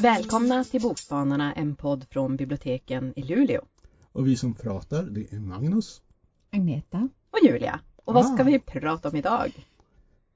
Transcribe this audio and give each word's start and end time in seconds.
Välkomna 0.00 0.64
till 0.64 0.80
Bokspanarna, 0.82 1.52
en 1.52 1.76
podd 1.76 2.06
från 2.10 2.36
biblioteken 2.36 3.12
i 3.16 3.22
Luleå. 3.22 3.60
Och 4.12 4.26
vi 4.26 4.36
som 4.36 4.54
pratar, 4.54 5.02
det 5.02 5.32
är 5.32 5.40
Magnus. 5.40 6.02
Agneta. 6.50 7.08
Och 7.30 7.38
Julia. 7.42 7.80
Och 8.04 8.14
vad 8.14 8.26
ska 8.26 8.42
Ah. 8.42 8.46
vi 8.46 8.58
prata 8.58 9.08
om 9.08 9.16
idag? 9.16 9.66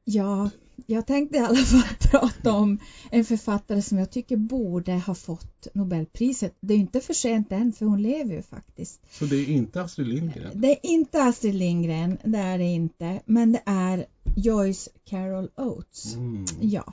Ja, 0.04 0.50
jag 0.86 1.06
tänkte 1.06 1.36
i 1.36 1.40
alla 1.40 1.56
fall 1.56 1.82
prata 2.10 2.52
om 2.52 2.78
en 3.10 3.24
författare 3.24 3.82
som 3.82 3.98
jag 3.98 4.10
tycker 4.10 4.36
borde 4.36 4.92
ha 4.92 5.14
fått 5.14 5.66
Nobelpriset. 5.74 6.56
Det 6.60 6.74
är 6.74 6.78
inte 6.78 7.00
för 7.00 7.14
sent 7.14 7.52
än 7.52 7.72
för 7.72 7.86
hon 7.86 8.02
lever 8.02 8.34
ju 8.34 8.42
faktiskt. 8.42 9.00
Så 9.10 9.24
det 9.24 9.36
är 9.36 9.48
inte 9.48 9.82
Astrid 9.82 10.08
Lindgren? 10.08 10.60
Det 10.60 10.70
är 10.70 10.90
inte 10.90 11.22
Astrid 11.22 11.54
Lindgren, 11.54 12.18
det 12.24 12.38
är 12.38 12.58
det 12.58 12.64
inte, 12.64 13.20
men 13.24 13.52
det 13.52 13.62
är 13.64 14.06
Joyce 14.36 14.88
Carol 15.04 15.50
Oates. 15.56 16.14
Mm. 16.14 16.44
Ja. 16.60 16.92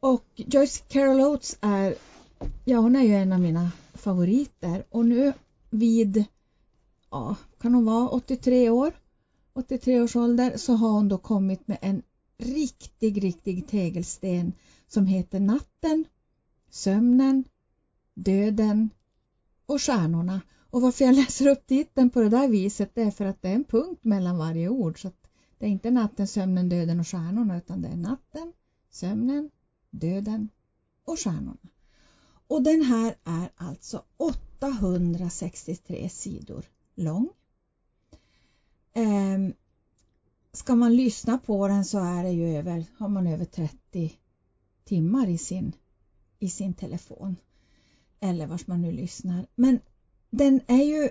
Och 0.00 0.24
Joyce 0.36 0.84
Carol 0.88 1.20
Oates 1.20 1.58
är, 1.60 1.94
ja 2.64 2.78
hon 2.78 2.96
är 2.96 3.02
ju 3.02 3.14
en 3.14 3.32
av 3.32 3.40
mina 3.40 3.70
favoriter 3.94 4.84
och 4.90 5.06
nu 5.06 5.32
vid, 5.70 6.24
ja 7.10 7.36
kan 7.60 7.74
hon 7.74 7.84
vara 7.84 8.08
83 8.08 8.70
år, 8.70 8.92
83 9.52 10.00
års 10.00 10.16
ålder 10.16 10.56
så 10.56 10.72
har 10.72 10.90
hon 10.90 11.08
då 11.08 11.18
kommit 11.18 11.68
med 11.68 11.78
en 11.80 12.02
riktig, 12.38 13.24
riktig 13.24 13.66
tegelsten 13.66 14.52
som 14.86 15.06
heter 15.06 15.40
Natten, 15.40 16.04
Sömnen, 16.70 17.44
Döden 18.14 18.90
och 19.66 19.82
Stjärnorna. 19.82 20.40
Och 20.70 20.82
varför 20.82 21.04
jag 21.04 21.14
läser 21.14 21.46
upp 21.46 21.66
titeln 21.66 22.10
på 22.10 22.20
det 22.20 22.28
där 22.28 22.48
viset 22.48 22.94
det 22.94 23.02
är 23.02 23.10
för 23.10 23.24
att 23.24 23.42
det 23.42 23.48
är 23.48 23.54
en 23.54 23.64
punkt 23.64 24.04
mellan 24.04 24.38
varje 24.38 24.68
ord. 24.68 25.02
Så 25.02 25.08
att 25.08 25.28
det 25.58 25.66
är 25.66 25.70
inte 25.70 25.90
natten, 25.90 26.26
sömnen, 26.26 26.68
döden 26.68 27.00
och 27.00 27.08
stjärnorna 27.08 27.58
utan 27.58 27.82
det 27.82 27.88
är 27.88 27.96
natten, 27.96 28.52
sömnen, 28.90 29.50
döden 29.90 30.48
och 31.04 31.18
stjärnorna. 31.18 31.68
Och 32.48 32.62
den 32.62 32.82
här 32.82 33.14
är 33.24 33.50
alltså 33.56 34.02
863 34.16 36.08
sidor 36.08 36.64
lång. 36.94 37.28
Ehm, 38.92 39.54
Ska 40.52 40.74
man 40.74 40.96
lyssna 40.96 41.38
på 41.38 41.68
den 41.68 41.84
så 41.84 41.98
är 41.98 42.22
det 42.22 42.30
ju 42.30 42.48
över, 42.56 42.84
har 42.98 43.08
man 43.08 43.26
över 43.26 43.44
30 43.44 44.12
timmar 44.84 45.28
i 45.28 45.38
sin, 45.38 45.72
i 46.38 46.48
sin 46.48 46.74
telefon. 46.74 47.36
Eller 48.20 48.46
vars 48.46 48.66
man 48.66 48.82
nu 48.82 48.92
lyssnar. 48.92 49.46
Men 49.54 49.80
den 50.30 50.60
är 50.66 50.82
ju 50.82 51.10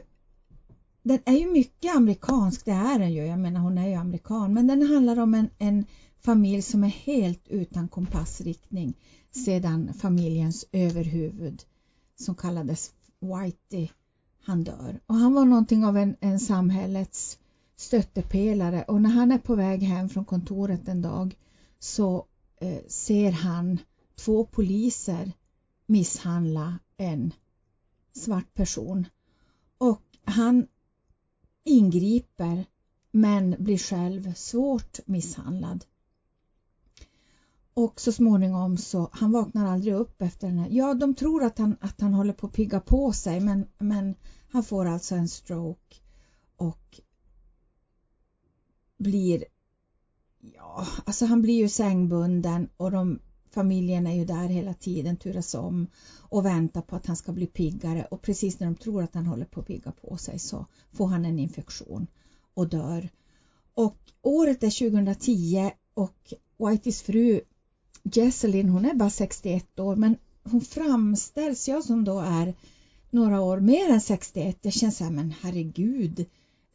den 1.03 1.19
är 1.25 1.37
ju 1.37 1.51
mycket 1.51 1.95
amerikansk, 1.95 2.65
det 2.65 2.71
är 2.71 2.99
den 2.99 3.13
ju. 3.13 3.25
Jag 3.25 3.39
menar 3.39 3.61
hon 3.61 3.77
är 3.77 3.87
ju 3.87 3.93
amerikan. 3.93 4.53
Men 4.53 4.67
den 4.67 4.81
handlar 4.81 5.19
om 5.19 5.33
en, 5.33 5.49
en 5.57 5.85
familj 6.19 6.61
som 6.61 6.83
är 6.83 6.87
helt 6.87 7.47
utan 7.47 7.87
kompassriktning 7.87 8.93
sedan 9.31 9.93
familjens 9.93 10.65
överhuvud 10.71 11.63
som 12.15 12.35
kallades 12.35 12.91
Whitey, 13.19 13.89
han 14.41 14.63
dör. 14.63 14.99
Och 15.05 15.15
han 15.15 15.33
var 15.33 15.45
någonting 15.45 15.85
av 15.85 15.97
en, 15.97 16.15
en 16.19 16.39
samhällets 16.39 17.37
stöttepelare. 17.77 18.83
Och 18.83 19.01
när 19.01 19.09
han 19.09 19.31
är 19.31 19.37
på 19.37 19.55
väg 19.55 19.83
hem 19.83 20.09
från 20.09 20.25
kontoret 20.25 20.87
en 20.87 21.01
dag 21.01 21.37
så 21.79 22.25
eh, 22.55 22.83
ser 22.87 23.31
han 23.31 23.79
två 24.15 24.45
poliser 24.45 25.31
misshandla 25.85 26.79
en 26.97 27.33
svart 28.13 28.53
person. 28.53 29.07
Och 29.77 30.01
han 30.23 30.67
ingriper 31.63 32.65
men 33.11 33.55
blir 33.59 33.77
själv 33.77 34.33
svårt 34.33 34.99
misshandlad. 35.05 35.85
Och 37.73 37.99
så 37.99 38.11
småningom 38.11 38.77
så, 38.77 39.09
han 39.11 39.31
vaknar 39.31 39.65
aldrig 39.65 39.93
upp 39.93 40.21
efter 40.21 40.47
den 40.47 40.59
här, 40.59 40.69
ja 40.69 40.93
de 40.93 41.15
tror 41.15 41.43
att 41.43 41.57
han, 41.57 41.77
att 41.81 42.01
han 42.01 42.13
håller 42.13 42.33
på 42.33 42.47
att 42.47 42.53
pigga 42.53 42.79
på 42.79 43.13
sig 43.13 43.39
men, 43.39 43.67
men 43.77 44.15
han 44.49 44.63
får 44.63 44.85
alltså 44.85 45.15
en 45.15 45.27
stroke. 45.27 45.95
Och 46.55 46.99
blir, 48.97 49.43
ja 50.39 50.87
alltså 51.05 51.25
han 51.25 51.41
blir 51.41 51.55
ju 51.55 51.69
sängbunden 51.69 52.67
och 52.77 52.91
de, 52.91 53.19
familjen 53.49 54.07
är 54.07 54.13
ju 54.13 54.25
där 54.25 54.47
hela 54.47 54.73
tiden, 54.73 55.17
turas 55.17 55.55
om 55.55 55.87
och 56.17 56.45
väntar 56.45 56.81
på 56.81 56.95
att 56.95 57.05
han 57.05 57.15
ska 57.15 57.31
bli 57.31 57.47
piggare 57.47 58.05
och 58.11 58.21
precis 58.21 58.59
när 58.59 58.67
de 58.67 58.75
tror 58.75 59.03
att 59.03 59.15
han 59.15 59.25
håller 59.25 59.45
på 59.45 59.59
att 59.59 59.67
pigga 59.67 59.91
på 59.91 60.17
sig 60.17 60.39
så 60.39 60.65
får 60.91 61.07
han 61.07 61.25
en 61.25 61.39
infektion 61.39 62.07
och 62.53 62.67
dör. 62.67 63.09
Och 63.73 63.97
året 64.21 64.63
är 64.63 64.89
2010 64.89 65.71
och 65.93 66.33
Whiteys 66.57 67.01
fru 67.01 67.41
Jesselyn 68.03 68.69
hon 68.69 68.85
är 68.85 68.93
bara 68.93 69.09
61 69.09 69.79
år 69.79 69.95
men 69.95 70.15
hon 70.43 70.61
framställs, 70.61 71.67
jag 71.67 71.83
som 71.83 72.03
då 72.03 72.19
är 72.19 72.53
några 73.09 73.41
år 73.41 73.59
mer 73.59 73.89
än 73.89 74.01
61, 74.01 74.57
jag 74.61 74.73
känner 74.73 74.91
så 74.91 75.03
här, 75.03 75.11
men 75.11 75.33
herregud 75.41 76.25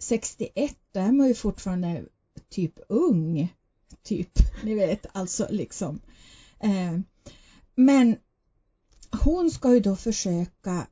61 0.03 0.77
då 0.93 1.01
är 1.01 1.13
man 1.13 1.29
ju 1.29 1.35
fortfarande 1.35 2.05
typ 2.49 2.79
ung. 2.89 3.55
Typ, 4.03 4.31
ni 4.65 4.75
vet 4.75 5.07
alltså 5.13 5.47
liksom. 5.51 6.01
Eh, 6.61 6.99
men 7.75 8.17
hon 9.25 9.51
ska 9.51 9.75
ju 9.75 9.81
då 9.81 9.97
försöka 9.97 10.87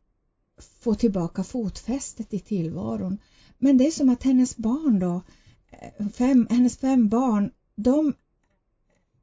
få 0.80 0.94
tillbaka 0.94 1.44
fotfästet 1.44 2.34
i 2.34 2.38
tillvaron. 2.38 3.18
Men 3.58 3.78
det 3.78 3.86
är 3.86 3.90
som 3.90 4.08
att 4.08 4.22
hennes 4.22 4.56
barn 4.56 4.98
då 4.98 5.22
eh, 5.70 6.08
fem, 6.08 6.46
hennes 6.50 6.76
fem 6.76 7.08
barn 7.08 7.50
de 7.74 8.12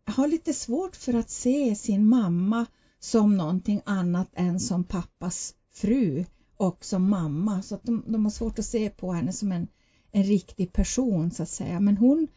har 0.06 0.28
lite 0.28 0.54
svårt 0.54 0.96
för 0.96 1.14
att 1.14 1.30
se 1.30 1.76
sin 1.76 2.06
mamma 2.06 2.66
som 3.00 3.38
någonting 3.38 3.82
annat 3.86 4.30
än 4.34 4.60
som 4.60 4.84
pappas 4.84 5.54
fru 5.72 6.26
och 6.58 6.86
som 6.86 7.10
mamma. 7.10 7.62
Så 7.62 7.76
att 7.76 7.84
de, 7.84 8.04
de 8.08 8.26
har 8.26 8.32
svårt 8.32 8.60
att 8.60 8.66
se 8.66 8.90
på 8.90 9.12
henne 9.12 9.34
som 9.34 9.52
en, 9.52 9.68
en 10.12 10.24
riktig 10.24 10.74
person 10.74 11.32
så 11.32 11.44
att 11.44 11.50
säga 11.50 11.80
men 11.80 11.98
hon 11.98 12.28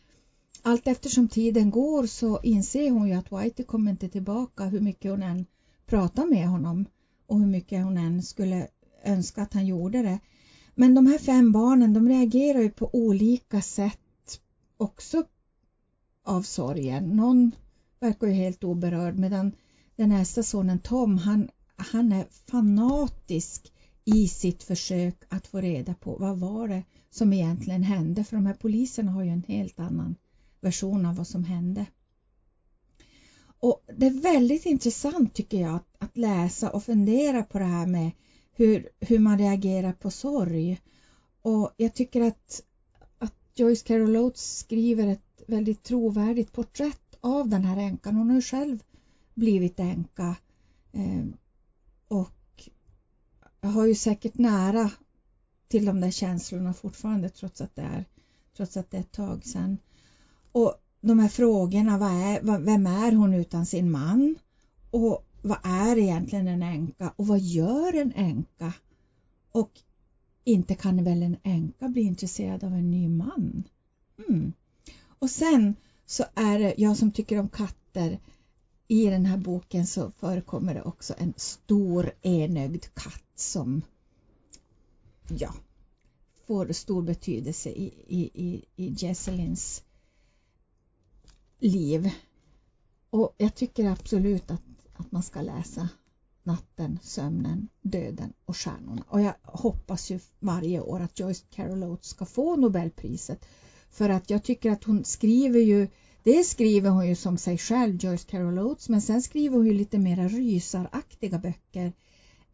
allt 0.62 0.86
eftersom 0.86 1.28
tiden 1.28 1.70
går 1.70 2.06
så 2.06 2.38
inser 2.42 2.90
hon 2.90 3.08
ju 3.08 3.14
att 3.14 3.32
Whitey 3.32 3.64
kommer 3.64 3.90
inte 3.90 4.08
tillbaka 4.08 4.64
hur 4.64 4.80
mycket 4.80 5.10
hon 5.10 5.22
än 5.22 5.44
pratar 5.86 6.26
med 6.26 6.48
honom 6.48 6.84
och 7.26 7.38
hur 7.38 7.46
mycket 7.46 7.84
hon 7.84 7.96
än 7.96 8.22
skulle 8.22 8.66
önska 9.04 9.42
att 9.42 9.54
han 9.54 9.66
gjorde 9.66 10.02
det. 10.02 10.18
Men 10.74 10.94
de 10.94 11.06
här 11.06 11.18
fem 11.18 11.52
barnen 11.52 11.92
de 11.92 12.08
reagerar 12.08 12.60
ju 12.60 12.70
på 12.70 12.88
olika 12.92 13.60
sätt 13.60 14.40
också 14.76 15.22
av 16.24 16.42
sorgen. 16.42 17.16
Någon 17.16 17.54
verkar 18.00 18.26
ju 18.26 18.32
helt 18.32 18.64
oberörd 18.64 19.18
medan 19.18 19.52
den 19.96 20.12
äldsta 20.12 20.42
sonen 20.42 20.78
Tom 20.78 21.18
han, 21.18 21.48
han 21.76 22.12
är 22.12 22.26
fanatisk 22.50 23.72
i 24.04 24.28
sitt 24.28 24.62
försök 24.62 25.14
att 25.28 25.46
få 25.46 25.60
reda 25.60 25.94
på 25.94 26.16
vad 26.20 26.38
var 26.38 26.68
det 26.68 26.82
som 27.10 27.32
egentligen 27.32 27.82
hände 27.82 28.24
för 28.24 28.36
de 28.36 28.46
här 28.46 28.54
poliserna 28.54 29.12
har 29.12 29.22
ju 29.22 29.30
en 29.30 29.44
helt 29.48 29.80
annan 29.80 30.16
version 30.60 31.06
av 31.06 31.16
vad 31.16 31.26
som 31.26 31.44
hände. 31.44 31.86
Och 33.60 33.84
Det 33.96 34.06
är 34.06 34.22
väldigt 34.22 34.66
intressant 34.66 35.34
tycker 35.34 35.60
jag 35.60 35.74
att, 35.74 35.96
att 35.98 36.16
läsa 36.16 36.70
och 36.70 36.82
fundera 36.82 37.42
på 37.42 37.58
det 37.58 37.64
här 37.64 37.86
med 37.86 38.10
hur, 38.52 38.88
hur 39.00 39.18
man 39.18 39.38
reagerar 39.38 39.92
på 39.92 40.10
sorg. 40.10 40.80
Och 41.42 41.70
jag 41.76 41.94
tycker 41.94 42.20
att, 42.20 42.62
att 43.18 43.34
Joyce 43.54 43.82
Carol 43.86 44.16
Oates 44.16 44.58
skriver 44.58 45.06
ett 45.06 45.42
väldigt 45.46 45.82
trovärdigt 45.82 46.52
porträtt 46.52 47.14
av 47.20 47.48
den 47.48 47.64
här 47.64 47.76
änkan. 47.76 48.16
Hon 48.16 48.28
har 48.28 48.36
ju 48.36 48.42
själv 48.42 48.82
blivit 49.34 49.80
änka 49.80 50.36
eh, 50.92 51.24
och 52.08 52.68
jag 53.60 53.68
har 53.68 53.86
ju 53.86 53.94
säkert 53.94 54.38
nära 54.38 54.90
till 55.70 55.84
de 55.84 56.00
där 56.00 56.10
känslorna 56.10 56.72
fortfarande 56.72 57.28
trots 57.28 57.60
att 57.60 57.76
det 57.76 57.82
är, 57.82 58.04
trots 58.56 58.76
att 58.76 58.90
det 58.90 58.96
är 58.96 59.00
ett 59.00 59.12
tag 59.12 59.44
sedan. 59.44 59.78
Och 60.52 60.74
de 61.00 61.18
här 61.18 61.28
frågorna, 61.28 61.98
vad 61.98 62.10
är, 62.10 62.58
vem 62.58 62.86
är 62.86 63.12
hon 63.12 63.34
utan 63.34 63.66
sin 63.66 63.90
man? 63.90 64.36
Och 64.90 65.26
vad 65.42 65.58
är 65.62 65.98
egentligen 65.98 66.48
en 66.48 66.62
änka? 66.62 67.12
Och 67.16 67.26
vad 67.26 67.40
gör 67.40 67.94
en 67.94 68.12
änka? 68.12 68.72
Och 69.52 69.70
inte 70.44 70.74
kan 70.74 71.04
väl 71.04 71.22
en 71.22 71.36
änka 71.42 71.88
bli 71.88 72.02
intresserad 72.02 72.64
av 72.64 72.72
en 72.72 72.90
ny 72.90 73.08
man? 73.08 73.68
Mm. 74.28 74.52
Och 75.18 75.30
sen 75.30 75.74
så 76.06 76.24
är 76.34 76.58
det, 76.58 76.74
jag 76.76 76.96
som 76.96 77.10
tycker 77.10 77.38
om 77.38 77.48
katter, 77.48 78.18
i 78.88 79.06
den 79.06 79.26
här 79.26 79.36
boken 79.36 79.86
så 79.86 80.10
förekommer 80.10 80.74
det 80.74 80.82
också 80.82 81.14
en 81.18 81.34
stor 81.36 82.10
enögd 82.22 82.84
katt 82.94 83.32
som 83.36 83.82
ja, 85.30 85.54
får 86.46 86.72
stor 86.72 87.02
betydelse 87.02 87.70
i, 87.70 87.94
i, 88.06 88.30
i, 88.34 88.64
i 88.76 88.94
Jesselins 88.98 89.82
liv. 91.58 92.10
Och 93.10 93.34
jag 93.38 93.54
tycker 93.54 93.90
absolut 93.90 94.50
att, 94.50 94.62
att 94.92 95.12
man 95.12 95.22
ska 95.22 95.40
läsa 95.42 95.88
natten, 96.42 96.98
sömnen, 97.02 97.68
döden 97.82 98.32
och 98.44 98.56
stjärnorna. 98.56 99.04
Och 99.08 99.20
jag 99.20 99.34
hoppas 99.42 100.10
ju 100.10 100.18
varje 100.38 100.80
år 100.80 101.00
att 101.00 101.18
Joyce 101.18 101.44
Carol 101.50 101.84
Oates 101.84 102.06
ska 102.08 102.24
få 102.26 102.56
Nobelpriset. 102.56 103.44
För 103.90 104.08
att 104.08 104.30
jag 104.30 104.42
tycker 104.42 104.70
att 104.70 104.84
hon 104.84 105.04
skriver 105.04 105.60
ju, 105.60 105.88
det 106.22 106.44
skriver 106.44 106.90
hon 106.90 107.08
ju 107.08 107.14
som 107.14 107.38
sig 107.38 107.58
själv, 107.58 108.04
Joyce 108.04 108.24
Carol 108.24 108.58
Oates, 108.58 108.88
men 108.88 109.02
sen 109.02 109.22
skriver 109.22 109.56
hon 109.56 109.66
ju 109.66 109.72
lite 109.72 109.98
mera 109.98 110.28
rysaraktiga 110.28 111.38
böcker 111.38 111.92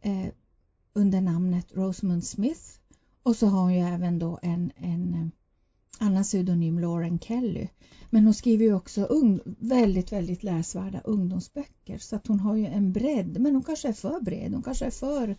eh, 0.01 0.27
under 0.97 1.21
namnet 1.21 1.67
Rosamund 1.73 2.23
Smith. 2.23 2.61
Och 3.23 3.35
så 3.35 3.47
har 3.47 3.61
hon 3.61 3.73
ju 3.73 3.79
även 3.79 4.19
då 4.19 4.39
en, 4.41 4.71
en 4.75 5.13
eh, 5.13 5.27
annan 6.07 6.23
pseudonym 6.23 6.79
Lauren 6.79 7.19
Kelly. 7.19 7.67
Men 8.09 8.23
hon 8.23 8.33
skriver 8.33 8.65
ju 8.65 8.73
också 8.73 9.03
ung, 9.03 9.39
väldigt, 9.59 10.11
väldigt 10.11 10.43
läsvärda 10.43 11.01
ungdomsböcker 11.03 11.97
så 11.97 12.15
att 12.15 12.27
hon 12.27 12.39
har 12.39 12.55
ju 12.55 12.65
en 12.65 12.91
bredd, 12.93 13.39
men 13.41 13.53
hon 13.53 13.63
kanske 13.63 13.87
är 13.87 13.93
för 13.93 14.21
bred, 14.21 14.53
hon 14.53 14.63
kanske 14.63 14.85
är 14.85 14.91
för 14.91 15.35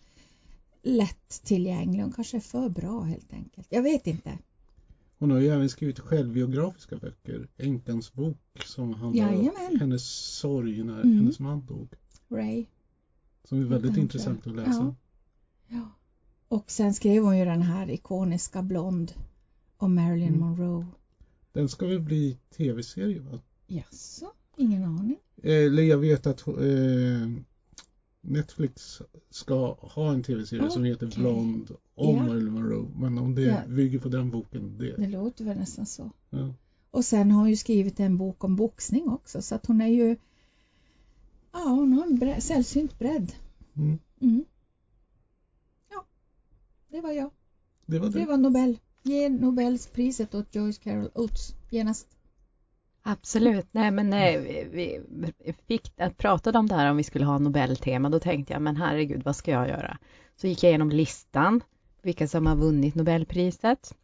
lätt 0.83 1.43
tillgänglig, 1.45 2.03
hon 2.03 2.13
kanske 2.13 2.37
är 2.37 2.41
för 2.41 2.69
bra 2.69 3.01
helt 3.03 3.33
enkelt. 3.33 3.67
Jag 3.71 3.83
vet 3.83 4.07
inte. 4.07 4.39
Hon 5.19 5.31
har 5.31 5.39
ju 5.39 5.49
även 5.49 5.69
skrivit 5.69 5.99
självbiografiska 5.99 6.97
böcker. 6.97 7.49
Änkans 7.57 8.13
bok 8.13 8.39
som 8.67 8.95
handlar 8.95 9.25
Jajamän. 9.27 9.73
om 9.73 9.81
hennes 9.81 10.05
sorg 10.39 10.83
när 10.85 11.01
Mm. 11.01 11.17
hennes 11.19 11.39
man 11.39 11.67
dog. 11.67 11.89
Ray. 12.29 12.67
Som 13.45 13.61
är 13.61 13.65
väldigt 13.65 13.97
intressant 13.97 14.47
att 14.47 14.57
läsa. 14.57 14.71
Ja. 14.71 14.95
Ja. 15.69 15.91
Och 16.49 16.71
sen 16.71 16.95
skrev 16.95 17.23
hon 17.23 17.39
ju 17.39 17.45
den 17.45 17.63
här 17.63 17.91
ikoniska 17.91 18.63
Blond 18.63 19.13
om 19.77 19.95
Marilyn 19.95 20.29
Mm. 20.29 20.41
Monroe. 20.41 20.87
Den 21.53 21.69
ska 21.69 21.87
väl 21.87 22.01
bli 22.01 22.39
tv-serie 22.57 23.21
va? 23.21 23.41
Jaså? 23.67 24.27
Ingen 24.57 24.85
aning. 24.85 25.17
Eller 25.43 25.83
jag 25.83 25.99
vet 25.99 26.27
att 26.27 26.47
eh, 26.47 26.55
Netflix 28.21 29.03
ska 29.31 29.73
ha 29.73 30.13
en 30.13 30.23
tv-serie 30.23 30.71
som 30.71 30.85
heter. 30.85 31.07
Blond 31.17 31.71
om 31.95 32.17
Ja. 32.17 32.23
Marilyn 32.27 32.53
Monroe. 32.53 32.89
Men 32.97 33.19
om 33.19 33.35
det 33.35 33.43
Ja. 33.43 33.61
bygger 33.69 33.99
på 33.99 34.09
den 34.09 34.31
boken, 34.31 34.79
det... 34.79 34.97
Det 34.97 35.07
låter 35.09 35.45
väl 35.45 35.59
nästan 35.59 35.87
så. 35.87 36.11
Ja. 36.31 36.55
Och 36.91 37.05
sen 37.05 37.31
har 37.31 37.41
hon 37.41 37.51
ju 37.51 37.57
skrivit 37.57 38.01
en 38.01 38.17
bok 38.17 38.45
om 38.45 38.57
boxning 38.57 39.09
också 39.09 39.43
så 39.43 39.55
att 39.55 39.67
hon 39.67 39.81
är 39.81 39.87
ju 39.87 40.17
Ja, 41.53 41.59
hon 41.65 41.93
har 41.93 42.03
en 42.07 42.19
bre- 42.19 42.41
sällsynt 42.41 42.99
bredd. 42.99 43.33
Mm. 43.77 43.99
Mm. 44.21 44.45
Det 46.89 47.01
var 47.01 47.13
jag. 47.13 47.31
Det 47.87 47.99
var 47.99 48.09
det. 48.09 48.19
Det 48.19 48.27
var 48.27 48.37
Nobel. 48.37 48.79
Ge 49.03 49.29
Nobelspriset 49.29 50.35
åt 50.35 50.55
Joyce 50.55 50.83
Carol 50.83 51.11
Oates 51.15 51.55
genast. 51.71 52.07
Absolut. 53.03 53.67
Nej, 53.71 53.91
men 53.91 54.11
nej, 54.11 54.39
vi, 54.73 55.01
vi 55.09 55.53
fick 55.53 56.01
att 56.01 56.17
pratade 56.19 56.59
om 56.59 56.67
det 56.67 56.75
här 56.75 56.91
om 56.91 56.97
vi 56.97 57.03
skulle 57.03 57.25
ha 57.25 57.39
Nobeltema. 57.39 58.09
Då 58.09 58.21
tänkte 58.21 58.53
jag, 58.53 58.63
men 58.63 58.77
herregud, 58.77 59.23
vad 59.25 59.37
ska 59.37 59.51
jag 59.51 59.69
göra? 59.69 59.99
Så 60.37 60.47
gick 60.47 60.63
jag 60.63 60.71
igenom 60.71 60.91
listan, 60.91 61.61
vilka 62.03 62.29
som 62.29 62.47
har 62.47 62.57
vunnit 62.57 62.95
Nobelpriset. 62.95 63.95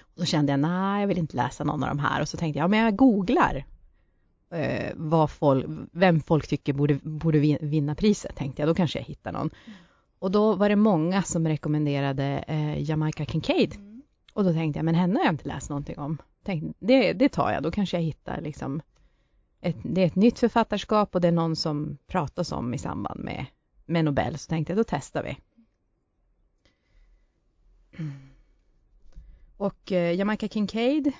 Och 0.00 0.14
då 0.20 0.24
kände 0.24 0.52
jag, 0.52 0.60
nej, 0.60 1.00
jag 1.00 1.08
vill 1.08 1.18
inte 1.18 1.36
läsa 1.36 1.64
någon 1.64 1.82
av 1.82 1.88
de 1.88 1.98
här. 1.98 2.20
Och 2.20 2.28
så 2.28 2.36
tänkte 2.36 2.58
jag, 2.58 2.64
ja, 2.64 2.68
men 2.68 2.78
jag 2.80 2.96
googlar 2.96 3.64
eh, 4.50 4.92
vad 4.96 5.30
folk, 5.30 5.66
vem 5.92 6.20
folk 6.20 6.46
tycker 6.48 6.72
borde, 6.72 6.94
borde 7.02 7.38
vin- 7.38 7.58
vinna 7.60 7.94
priset, 7.94 8.36
tänkte 8.36 8.62
jag. 8.62 8.68
Då 8.68 8.74
kanske 8.74 8.98
jag 8.98 9.06
hittar 9.06 9.32
någon. 9.32 9.50
Och 10.22 10.30
då 10.30 10.54
var 10.54 10.68
det 10.68 10.76
många 10.76 11.22
som 11.22 11.48
rekommenderade 11.48 12.44
eh, 12.48 12.82
Jamaica 12.82 13.24
Kincaid. 13.24 13.76
Och 14.32 14.44
då 14.44 14.52
tänkte 14.52 14.78
jag, 14.78 14.84
men 14.84 14.94
henne 14.94 15.18
har 15.18 15.24
jag 15.24 15.32
inte 15.34 15.48
läst 15.48 15.70
någonting 15.70 15.98
om. 15.98 16.18
Tänkte, 16.44 16.72
det, 16.78 17.12
det 17.12 17.28
tar 17.28 17.52
jag, 17.52 17.62
då 17.62 17.70
kanske 17.70 17.96
jag 17.96 18.04
hittar 18.04 18.40
liksom 18.40 18.82
ett, 19.60 19.76
det 19.82 20.02
är 20.02 20.06
ett 20.06 20.14
nytt 20.14 20.38
författarskap 20.38 21.14
och 21.14 21.20
det 21.20 21.28
är 21.28 21.32
någon 21.32 21.56
som 21.56 21.98
pratas 22.06 22.52
om 22.52 22.74
i 22.74 22.78
samband 22.78 23.24
med, 23.24 23.46
med 23.86 24.04
Nobel. 24.04 24.38
Så 24.38 24.48
tänkte 24.48 24.72
jag, 24.72 24.78
då 24.78 24.84
testar 24.84 25.22
vi. 25.22 25.36
Och 29.56 29.92
eh, 29.92 30.14
Jamaica 30.14 30.48
Kincaid, 30.48 31.12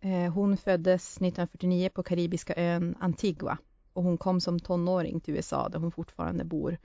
eh, 0.00 0.32
hon 0.32 0.56
föddes 0.56 1.16
1949 1.16 1.90
på 1.94 2.02
karibiska 2.02 2.54
ön 2.56 2.94
Antigua. 3.00 3.58
Och 3.92 4.02
hon 4.02 4.18
kom 4.18 4.40
som 4.40 4.60
tonåring 4.60 5.20
till 5.20 5.34
USA 5.34 5.68
där 5.68 5.78
hon 5.78 5.92
fortfarande 5.92 6.44
bor. 6.44 6.78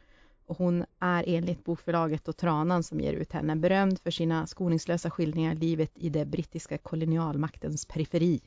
Och 0.46 0.58
hon 0.58 0.86
är 1.00 1.24
enligt 1.28 1.64
bokförlaget 1.64 2.28
och 2.28 2.38
Tranan 2.38 2.84
som 2.84 3.00
ger 3.00 3.14
ut 3.14 3.32
henne 3.32 3.56
berömd 3.56 4.00
för 4.00 4.12
sina 4.12 4.48
skoningslösa 4.48 5.10
skildringar 5.10 5.56
livet 5.56 5.92
i 5.96 6.10
det 6.10 6.26
brittiska 6.26 6.78
kolonialmaktens 6.78 7.86
periferi. 7.86 8.42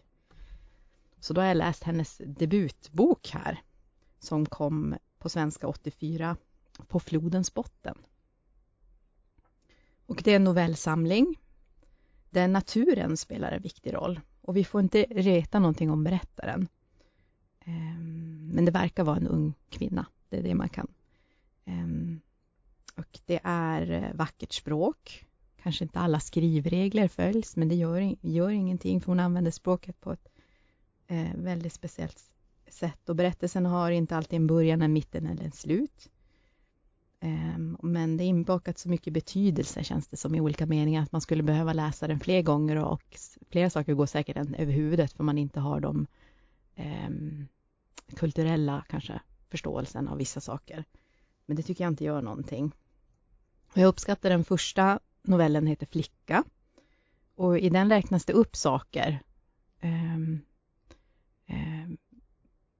Så 1.21 1.35
då 1.35 1.41
har 1.41 1.49
jag 1.49 1.57
läst 1.57 1.85
hennes 1.85 2.21
debutbok 2.27 3.31
här 3.31 3.63
som 4.19 4.47
kom 4.47 4.95
på 5.19 5.29
svenska 5.29 5.67
84 5.67 6.37
På 6.89 7.01
flodens 7.01 7.55
botten. 7.55 7.99
Och 10.07 10.21
det 10.25 10.33
är 10.33 10.37
en 10.37 10.45
novellsamling 10.45 11.37
där 12.31 12.49
naturen 12.49 13.17
spelar 13.17 13.53
en 13.53 13.63
viktig 13.63 13.95
roll 13.95 14.21
och 14.41 14.57
vi 14.57 14.65
får 14.65 14.81
inte 14.81 15.07
reta 15.11 15.59
någonting 15.59 15.91
om 15.91 16.05
berättaren. 16.05 16.69
Ehm, 17.61 18.51
men 18.55 18.65
det 18.65 18.71
verkar 18.71 19.05
vara 19.05 19.17
en 19.17 19.27
ung 19.27 19.55
kvinna, 19.71 20.07
det 20.29 20.39
är 20.39 20.43
det 20.43 20.55
man 20.55 20.69
kan 20.69 20.89
Ehm, 21.69 22.21
och 22.97 23.21
det 23.27 23.41
är 23.45 23.91
eh, 23.91 24.15
vackert 24.15 24.53
språk. 24.53 25.25
Kanske 25.63 25.85
inte 25.85 25.99
alla 25.99 26.21
skrivregler 26.21 27.09
följs, 27.09 27.57
men 27.57 27.69
det 27.69 27.75
gör, 27.75 28.17
gör 28.21 28.51
ingenting 28.51 29.01
för 29.01 29.07
hon 29.07 29.21
använder 29.21 29.51
språket 29.51 30.01
på 30.01 30.13
ett 30.13 30.29
eh, 31.07 31.35
väldigt 31.35 31.73
speciellt 31.73 32.31
sätt. 32.69 33.09
Och 33.09 33.17
berättelsen 33.17 33.67
har 33.67 33.91
inte 33.91 34.17
alltid 34.17 34.37
en 34.37 34.47
början, 34.47 34.83
en 34.83 34.93
mitten 34.93 35.27
eller 35.27 35.45
en 35.45 35.53
slut. 35.53 36.09
Ehm, 37.21 37.77
men 37.83 38.17
det 38.17 38.25
är 38.25 38.29
inbakat 38.29 38.79
så 38.79 38.89
mycket 38.89 39.13
betydelse 39.13 39.85
känns 39.85 40.09
det 40.09 40.17
som 40.17 40.35
i 40.35 40.41
olika 40.41 40.67
meningar 40.67 41.03
att 41.03 41.13
man 41.13 41.21
skulle 41.21 41.43
behöva 41.43 41.73
läsa 41.73 42.09
den 42.09 42.21
fler 42.21 42.43
gånger 42.43 42.77
och 42.77 43.19
flera 43.51 43.71
saker 43.71 43.95
går 43.95 44.07
säkert 44.07 44.37
en 44.37 44.55
över 44.55 44.73
huvudet 44.73 45.13
för 45.13 45.25
man 45.25 45.39
inte 45.39 45.61
har 45.61 45.81
de 45.81 46.07
eh, 46.75 47.11
kulturella 48.17 48.85
kanske 48.89 49.21
förståelsen 49.51 50.09
av 50.09 50.19
vissa 50.19 50.41
saker. 50.41 50.85
Men 51.49 51.57
det 51.57 51.63
tycker 51.63 51.85
jag 51.85 51.93
inte 51.93 52.05
gör 52.05 52.23
någonting. 52.23 52.73
Och 53.73 53.79
jag 53.79 53.89
uppskattar 53.89 54.31
den 54.31 54.45
första 54.45 55.01
novellen 55.23 55.67
heter 55.67 55.87
Flicka. 55.87 56.45
Och 57.35 57.59
i 57.59 57.69
den 57.71 57.89
räknas 57.89 58.25
det 58.25 58.33
upp 58.33 58.57
saker. 58.57 59.23
Um, 59.83 60.41
um, 61.49 61.97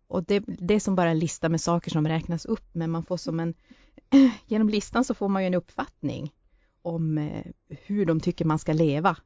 och 0.07 0.25
det, 0.25 0.45
det 0.47 0.75
är 0.75 0.81
som 0.81 0.95
bara 0.95 1.11
en 1.11 1.19
lista 1.19 1.49
med 1.49 1.61
saker 1.61 1.91
som 1.91 2.09
räknas 2.09 2.45
upp, 2.45 2.75
men 2.75 2.91
man 2.91 3.05
får 3.05 3.17
som 3.17 3.41
en... 3.41 3.55
Genom 4.47 4.69
listan 4.69 5.05
så 5.05 5.15
får 5.15 5.29
man 5.29 5.43
ju 5.43 5.47
en 5.47 5.55
uppfattning 5.55 6.33
om 6.83 7.19
eh, 7.19 7.47
hur 7.69 8.07
de 8.07 8.21
tycker 8.21 8.45
man 8.45 8.59
ska 8.59 8.73
leva 8.73 9.17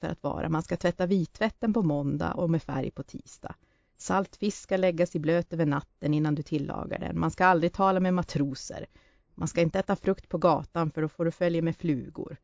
för 0.00 0.08
att 0.08 0.22
vara. 0.22 0.48
Man 0.48 0.62
ska 0.62 0.76
tvätta 0.76 1.06
vittvätten 1.06 1.72
på 1.72 1.82
måndag 1.82 2.32
och 2.32 2.50
med 2.50 2.62
färg 2.62 2.90
på 2.90 3.02
tisdag. 3.02 3.54
Saltfisk 3.96 4.62
ska 4.62 4.76
läggas 4.76 5.16
i 5.16 5.18
blöt 5.18 5.52
över 5.52 5.66
natten 5.66 6.14
innan 6.14 6.34
du 6.34 6.42
tillagar 6.42 6.98
den. 6.98 7.18
Man 7.18 7.30
ska 7.30 7.46
aldrig 7.46 7.72
tala 7.72 8.00
med 8.00 8.14
matroser. 8.14 8.86
Man 9.34 9.48
ska 9.48 9.60
inte 9.60 9.78
äta 9.78 9.96
frukt 9.96 10.28
på 10.28 10.38
gatan 10.38 10.90
för 10.90 11.02
då 11.02 11.08
får 11.08 11.24
du 11.24 11.30
följa 11.30 11.62
med 11.62 11.76
flugor. 11.76 12.36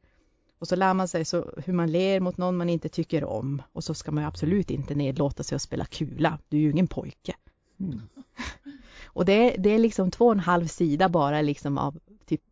Och 0.58 0.68
så 0.68 0.76
lär 0.76 0.94
man 0.94 1.08
sig 1.08 1.24
så 1.24 1.50
hur 1.64 1.72
man 1.72 1.92
ler 1.92 2.20
mot 2.20 2.36
någon 2.36 2.56
man 2.56 2.68
inte 2.68 2.88
tycker 2.88 3.24
om. 3.24 3.62
Och 3.72 3.84
så 3.84 3.94
ska 3.94 4.12
man 4.12 4.24
absolut 4.24 4.70
inte 4.70 4.94
nedlåta 4.94 5.42
sig 5.42 5.56
att 5.56 5.62
spela 5.62 5.84
kula. 5.84 6.38
Du 6.48 6.56
är 6.56 6.60
ju 6.60 6.70
ingen 6.70 6.86
pojke. 6.86 7.34
Mm. 7.80 8.00
Och 9.04 9.24
det, 9.24 9.56
det 9.58 9.70
är 9.70 9.78
liksom 9.78 10.10
två 10.10 10.26
och 10.26 10.32
en 10.32 10.40
halv 10.40 10.66
sida 10.66 11.08
bara 11.08 11.42
liksom 11.42 11.78
av 11.78 11.98
typ 12.26 12.42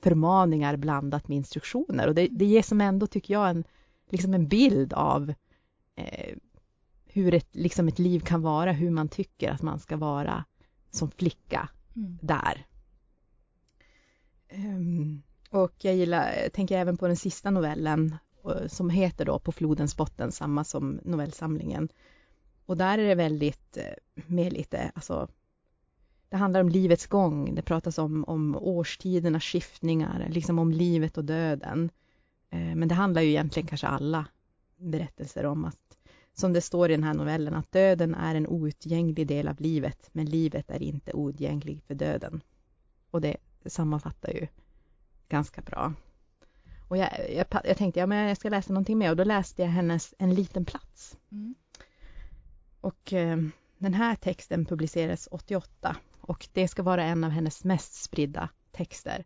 förmaningar 0.00 0.76
blandat 0.76 1.28
med 1.28 1.36
instruktioner. 1.36 2.08
Och 2.08 2.14
det, 2.14 2.28
det 2.30 2.44
ger 2.44 2.62
som 2.62 2.80
ändå, 2.80 3.06
tycker 3.06 3.34
jag, 3.34 3.50
en, 3.50 3.64
liksom 4.10 4.34
en 4.34 4.48
bild 4.48 4.92
av 4.92 5.34
eh, 5.96 6.36
hur 7.14 7.34
ett, 7.34 7.48
liksom 7.52 7.88
ett 7.88 7.98
liv 7.98 8.20
kan 8.20 8.42
vara, 8.42 8.72
hur 8.72 8.90
man 8.90 9.08
tycker 9.08 9.50
att 9.50 9.62
man 9.62 9.78
ska 9.78 9.96
vara 9.96 10.44
som 10.90 11.10
flicka 11.10 11.68
Mm. 11.96 12.18
där. 12.22 12.66
Ehm, 14.48 15.22
och 15.50 15.72
jag 15.78 15.94
gillar, 15.94 16.32
jag 16.42 16.52
tänker 16.52 16.78
även 16.78 16.96
på 16.96 17.06
den 17.06 17.16
sista 17.16 17.50
novellen 17.50 18.16
som 18.66 18.90
heter 18.90 19.24
då 19.24 19.38
På 19.38 19.52
flodens 19.52 19.96
botten, 19.96 20.32
samma 20.32 20.64
som 20.64 21.00
novellsamlingen. 21.04 21.88
Och 22.66 22.76
där 22.76 22.98
är 22.98 23.08
det 23.08 23.14
väldigt, 23.14 23.76
eh, 23.76 24.22
mer 24.26 24.50
lite, 24.50 24.90
alltså 24.94 25.28
det 26.28 26.36
handlar 26.36 26.60
om 26.60 26.68
livets 26.68 27.06
gång, 27.06 27.54
det 27.54 27.62
pratas 27.62 27.98
om, 27.98 28.24
om 28.24 28.56
årstidernas 28.56 29.44
skiftningar, 29.44 30.28
liksom 30.30 30.58
om 30.58 30.72
livet 30.72 31.18
och 31.18 31.24
döden. 31.24 31.90
Eh, 32.50 32.74
Men 32.74 32.88
det 32.88 32.94
handlar 32.94 33.22
ju 33.22 33.28
egentligen 33.28 33.66
kanske 33.66 33.86
alla 33.86 34.26
berättelser 34.76 35.46
om 35.46 35.64
att, 35.64 35.78
som 36.34 36.52
det 36.52 36.60
står 36.60 36.90
i 36.90 36.94
den 36.94 37.04
här 37.04 37.14
novellen, 37.14 37.54
att 37.54 37.72
döden 37.72 38.14
är 38.14 38.34
en 38.34 38.46
outgänglig 38.46 39.26
del 39.26 39.48
av 39.48 39.60
livet, 39.60 40.10
men 40.12 40.26
livet 40.26 40.70
är 40.70 40.82
inte 40.82 41.12
outgänglig 41.12 41.82
för 41.86 41.94
döden. 41.94 42.42
Och 43.10 43.20
det 43.20 43.36
sammanfattar 43.66 44.32
ju 44.32 44.46
ganska 45.28 45.60
bra. 45.60 45.92
Och 46.88 46.96
jag, 46.96 47.10
jag, 47.36 47.46
jag 47.64 47.76
tänkte, 47.76 48.00
ja 48.00 48.06
men 48.06 48.28
jag 48.28 48.36
ska 48.36 48.48
läsa 48.48 48.72
någonting 48.72 48.98
mer 48.98 49.10
och 49.10 49.16
då 49.16 49.24
läste 49.24 49.62
jag 49.62 49.68
hennes 49.68 50.14
En 50.18 50.34
liten 50.34 50.64
plats. 50.64 51.16
Mm. 51.32 51.54
Och 52.80 53.12
eh, 53.12 53.38
den 53.78 53.94
här 53.94 54.14
texten 54.14 54.64
publicerades 54.64 55.28
88 55.30 55.96
och 56.20 56.48
det 56.52 56.68
ska 56.68 56.82
vara 56.82 57.04
en 57.04 57.24
av 57.24 57.30
hennes 57.30 57.64
mest 57.64 57.94
spridda 57.94 58.48
texter. 58.72 59.24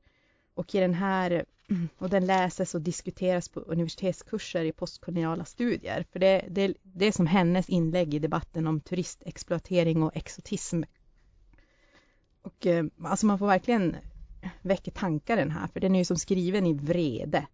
Och 0.58 0.74
i 0.74 0.80
den 0.80 0.94
här, 0.94 1.44
och 1.98 2.10
den 2.10 2.26
läses 2.26 2.74
och 2.74 2.80
diskuteras 2.80 3.48
på 3.48 3.60
universitetskurser 3.60 4.64
i 4.64 4.72
postkoloniala 4.72 5.44
studier. 5.44 6.04
För 6.12 6.18
det, 6.18 6.44
det, 6.50 6.74
det 6.82 7.06
är 7.06 7.12
som 7.12 7.26
hennes 7.26 7.68
inlägg 7.68 8.14
i 8.14 8.18
debatten 8.18 8.66
om 8.66 8.80
turistexploatering 8.80 10.02
och 10.02 10.16
exotism. 10.16 10.82
Och 12.42 12.66
eh, 12.66 12.84
alltså 13.04 13.26
man 13.26 13.38
får 13.38 13.46
verkligen 13.46 13.96
väcka 14.62 14.90
tankar 14.90 15.36
den 15.36 15.50
här, 15.50 15.66
för 15.66 15.80
den 15.80 15.94
är 15.94 15.98
ju 15.98 16.04
som 16.04 16.16
skriven 16.16 16.66
i 16.66 16.74
vrede. 16.74 17.46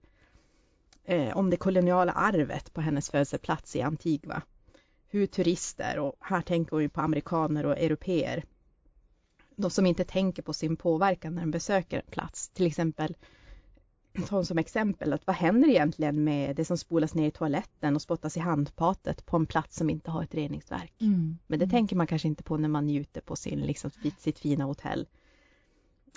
Eh, 1.04 1.37
om 1.37 1.50
det 1.50 1.56
koloniala 1.56 2.12
arvet 2.12 2.75
på 2.75 2.80
hennes 2.80 3.11
födelseplats 3.11 3.76
i 3.76 3.82
Antigua. 3.82 4.42
Hur 5.08 5.26
turister, 5.26 5.99
och 5.99 6.16
här 6.20 6.42
tänker 6.42 6.70
hon 6.70 6.82
ju 6.82 6.88
på 6.88 7.00
amerikaner 7.00 7.66
och 7.66 7.78
europeer, 7.78 8.44
de 9.56 9.70
som 9.70 9.87
inte 9.87 10.04
tänker 10.04 10.42
på 10.42 10.52
sin 10.52 10.76
påverkan 10.76 11.34
när 11.34 11.42
de 11.42 11.50
besöker 11.50 11.96
en 11.96 12.11
plats. 12.11 12.49
Till 12.49 12.66
exempel, 12.66 13.16
ta 14.28 14.44
som 14.44 14.58
exempel, 14.58 15.12
att 15.12 15.26
vad 15.26 15.37
händer 15.37 15.68
egentligen 15.68 16.25
med 16.25 16.56
det 16.56 16.64
som 16.64 16.78
spolas 16.78 17.14
ner 17.14 17.28
i 17.28 17.30
toaletten 17.30 17.94
och 17.94 18.02
spottas 18.02 18.37
i 18.37 18.40
handfatet 18.40 19.26
på 19.26 19.37
en 19.37 19.46
plats 19.46 19.76
som 19.76 19.90
inte 19.90 20.11
har 20.11 20.23
ett 20.23 20.34
reningsverk? 20.34 20.92
Mm. 21.00 21.38
Men 21.46 21.58
det 21.58 21.66
tänker 21.66 21.96
man 21.96 22.06
kanske 22.06 22.28
inte 22.28 22.42
på 22.42 22.56
när 22.56 22.68
man 22.68 22.87
njuter 22.87 23.20
på 23.20 23.37
sin, 23.37 23.61
liksom, 23.61 23.90
sitt 24.18 24.38
fina 24.38 24.64
hotell. 24.64 25.08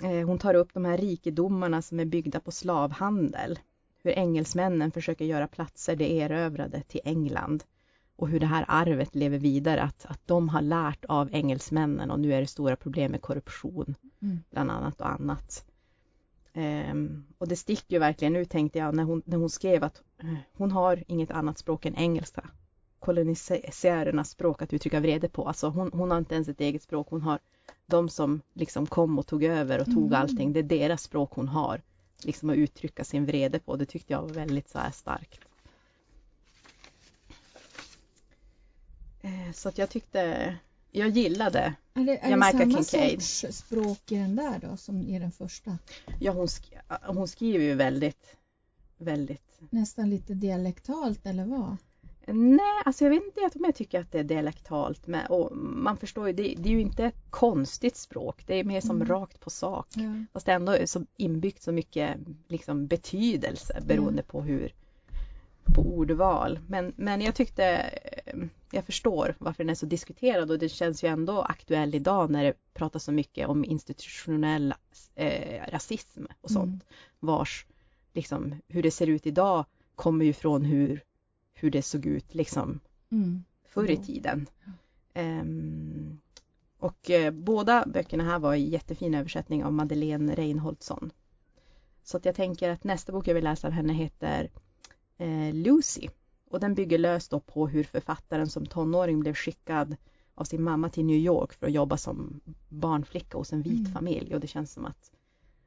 Eh, 0.02 0.26
Hon 0.26 0.38
tar 0.38 0.54
upp 0.54 0.74
de 0.74 0.84
här 0.84 0.98
rikedomarna 0.98 1.82
som 1.82 2.00
är 2.00 2.04
byggda 2.04 2.40
på 2.40 2.50
slavhandel. 2.50 3.58
Hur 4.02 4.10
engelsmännen 4.10 4.90
försöker 4.90 5.24
göra 5.24 5.48
platser 5.48 5.96
de 5.96 6.20
erövrade 6.20 6.82
till 6.82 7.00
England. 7.04 7.64
Och 8.18 8.28
hur 8.28 8.40
det 8.40 8.46
här 8.46 8.64
arvet 8.68 9.14
lever 9.14 9.38
vidare, 9.38 9.82
att, 9.82 10.06
att 10.06 10.20
de 10.26 10.48
har 10.48 10.62
lärt 10.62 11.04
av 11.04 11.28
engelsmännen 11.32 12.10
och 12.10 12.20
nu 12.20 12.32
är 12.34 12.40
det 12.40 12.46
stora 12.46 12.76
problem 12.76 13.10
med 13.10 13.22
korruption 13.22 13.94
Mm. 14.22 14.40
bland 14.50 14.70
annat 14.70 15.00
och 15.00 15.10
annat. 15.10 15.64
Ehm, 16.52 17.24
och 17.38 17.48
det 17.48 17.56
sticker 17.56 17.96
ju 17.96 17.98
verkligen 17.98 18.36
ut 18.36 18.50
tänkte 18.50 18.78
jag 18.78 18.94
när 18.94 19.04
hon, 19.04 19.22
när 19.24 19.36
hon 19.36 19.50
skrev 19.50 19.84
att 19.84 20.02
eh, 20.22 20.34
hon 20.52 20.70
har 20.70 21.04
inget 21.06 21.30
annat 21.30 21.58
språk 21.58 21.86
än 21.86 21.94
engelska. 21.96 22.50
Kolonisärernas 22.98 24.30
språk 24.30 24.62
att 24.62 24.72
uttrycka 24.72 25.00
vrede 25.00 25.28
på. 25.28 25.48
Alltså 25.48 25.68
hon, 25.68 25.90
hon 25.92 26.10
har 26.10 26.18
inte 26.18 26.34
ens 26.34 26.48
ett 26.48 26.60
eget 26.60 26.82
språk. 26.82 27.06
Hon 27.10 27.22
har 27.22 27.38
de 27.86 28.08
som 28.08 28.40
liksom 28.54 28.86
kom 28.86 29.18
och 29.18 29.26
tog 29.26 29.44
över 29.44 29.80
och 29.80 29.86
tog 29.86 30.06
Mm. 30.06 30.22
allting. 30.22 30.52
Det 30.52 30.60
är 30.60 30.62
deras 30.62 31.02
språk 31.02 31.32
hon 31.34 31.48
har. 31.48 31.82
Liksom 32.24 32.50
att 32.50 32.56
uttrycka 32.56 33.04
sin 33.04 33.26
vrede 33.26 33.58
på. 33.58 33.76
Det 33.76 33.86
tyckte 33.86 34.12
jag 34.12 34.22
var 34.22 34.28
väldigt 34.28 34.68
så 34.68 34.78
här 34.78 34.90
starkt. 34.90 35.40
Så 39.54 39.68
att 39.68 39.78
jag 39.78 39.90
tyckte, 39.90 40.54
jag 40.90 41.08
gillade 41.08 41.74
Är 41.94 42.04
det, 42.04 42.18
är 42.18 42.30
Jamaica 42.30 42.58
det 42.58 42.70
samma 42.72 42.82
Kincaid. 42.84 43.22
sorts 43.22 43.56
språk 43.56 44.12
i 44.12 44.16
den 44.16 44.36
där 44.36 44.58
då 44.70 44.76
som 44.76 45.02
i 45.02 45.18
den 45.18 45.32
första? 45.32 45.78
Ja, 46.20 46.32
hon, 46.32 46.46
sk- 46.46 47.06
hon 47.06 47.28
skriver 47.28 47.64
ju 47.64 47.74
väldigt, 47.74 48.36
väldigt... 48.98 49.60
Nästan 49.70 50.10
lite 50.10 50.34
dialektalt 50.34 51.26
eller 51.26 51.44
vad? 51.44 51.76
Nej, 52.30 52.82
alltså 52.84 53.04
jag 53.04 53.10
vet 53.10 53.24
inte 53.24 53.58
om 53.58 53.64
jag 53.64 53.74
tycker 53.74 54.00
att 54.00 54.12
det 54.12 54.18
är 54.18 54.24
dialektalt. 54.24 55.06
Men, 55.06 55.26
man 55.52 55.96
förstår 55.96 56.26
ju, 56.26 56.32
det, 56.32 56.42
det 56.58 56.68
är 56.68 56.72
ju 56.72 56.80
inte 56.80 57.12
konstigt 57.30 57.96
språk. 57.96 58.42
Det 58.46 58.54
är 58.54 58.64
mer 58.64 58.80
som 58.80 58.96
Mm. 58.96 59.08
rakt 59.08 59.40
på 59.40 59.50
sak. 59.50 59.86
Ja. 59.94 60.24
Fast 60.32 60.46
det 60.46 60.52
ändå 60.52 60.72
är 60.72 60.86
så 60.86 61.04
inbyggt 61.16 61.62
så 61.62 61.72
mycket 61.72 62.16
liksom, 62.48 62.86
betydelse 62.86 63.80
beroende 63.86 64.22
på 64.22 64.42
hur 64.42 64.72
på 65.74 65.82
ordval. 65.82 66.58
Men, 66.66 66.92
men 66.96 67.20
jag 67.20 67.34
tyckte, 67.34 67.64
eh, 68.26 68.38
jag 68.70 68.84
förstår 68.84 69.34
varför 69.38 69.64
den 69.64 69.70
är 69.70 69.74
så 69.74 69.86
diskuterad 69.86 70.50
och 70.50 70.58
det 70.58 70.68
känns 70.68 71.04
ju 71.04 71.08
ändå 71.08 71.42
aktuell 71.42 71.94
idag 71.94 72.30
när 72.30 72.44
det 72.44 72.54
pratas 72.74 73.04
så 73.04 73.12
mycket 73.12 73.48
om 73.48 73.64
institutionell 73.64 74.74
eh, 75.14 75.70
rasism 75.70 76.24
och 76.40 76.50
sånt. 76.50 76.66
Mm. 76.66 76.80
Vars, 77.20 77.66
liksom, 78.12 78.54
hur 78.68 78.82
det 78.82 78.90
ser 78.90 79.06
ut 79.06 79.26
idag 79.26 79.64
kommer 79.94 80.24
ju 80.24 80.32
från 80.32 80.64
hur, 80.64 81.04
hur 81.54 81.70
det 81.70 81.82
såg 81.82 82.06
ut 82.06 82.34
liksom 82.34 82.80
Mm. 83.10 83.44
förr 83.64 83.90
i 83.90 83.96
tiden. 83.96 84.46
Ehm, 85.14 86.20
och 86.78 87.10
eh, 87.10 87.30
båda 87.30 87.84
böckerna 87.86 88.24
här 88.24 88.38
var 88.38 88.54
i 88.54 88.68
jättefin 88.68 89.14
översättning 89.14 89.64
av 89.64 89.72
Madeleine 89.72 90.34
Reinholdsson. 90.34 91.10
Så 92.02 92.16
att 92.16 92.24
jag 92.24 92.34
tänker 92.34 92.70
att 92.70 92.84
nästa 92.84 93.12
bok 93.12 93.28
jag 93.28 93.34
vill 93.34 93.44
läsa 93.44 93.66
av 93.66 93.72
henne 93.72 93.92
heter 93.92 94.50
Lucy. 95.52 96.08
Och 96.50 96.60
den 96.60 96.74
bygger 96.74 96.98
löst 96.98 97.30
då 97.30 97.40
på 97.40 97.68
hur 97.68 97.84
författaren 97.84 98.48
som 98.48 98.66
tonåring 98.66 99.20
blev 99.20 99.34
skickad 99.34 99.96
av 100.34 100.44
sin 100.44 100.62
mamma 100.62 100.88
till 100.90 101.04
New 101.04 101.16
York 101.16 101.52
för 101.52 101.66
att 101.66 101.72
jobba 101.72 101.96
som 101.96 102.40
barnflicka 102.68 103.38
hos 103.38 103.52
en 103.52 103.62
vit 103.62 103.78
Mm. 103.80 103.92
familj. 103.92 104.34
Och 104.34 104.40
det 104.40 104.46
känns 104.46 104.72
som 104.72 104.84
att, 104.86 105.10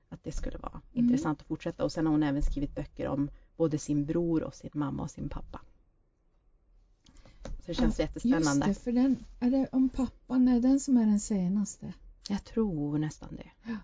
att 0.10 0.24
det 0.24 0.31
skulle 0.31 0.58
vara 0.58 0.81
Mm. 0.93 1.05
intressant 1.05 1.41
att 1.41 1.48
fortsätta. 1.48 1.84
Och 1.84 1.91
sen 1.91 2.05
har 2.05 2.12
hon 2.13 2.24
även 2.24 2.41
skrivit 2.41 2.75
böcker 2.75 3.08
om 3.08 3.29
både 3.58 3.77
sin 3.77 4.05
bror 4.05 4.43
och 4.43 4.55
sin 4.55 4.70
mamma 4.74 5.03
och 5.03 5.12
sin 5.12 5.29
pappa. 5.29 5.62
Så 7.43 7.63
det 7.65 7.74
känns 7.74 8.00
Ja, 8.00 8.03
jättespännande. 8.05 8.67
Just 8.67 8.79
det, 8.79 8.84
för 8.84 8.91
den, 8.91 9.25
är 9.39 9.51
det 9.51 9.67
om 9.72 9.89
pappan, 9.89 10.48
är 10.48 10.60
den 10.62 10.79
som 10.79 10.98
är 10.98 11.05
den 11.05 11.20
senaste? 11.20 11.93
Jag 12.29 12.43
tror 12.43 12.98
nästan 12.98 13.36
det. 13.36 13.51
Ja, 13.72 13.77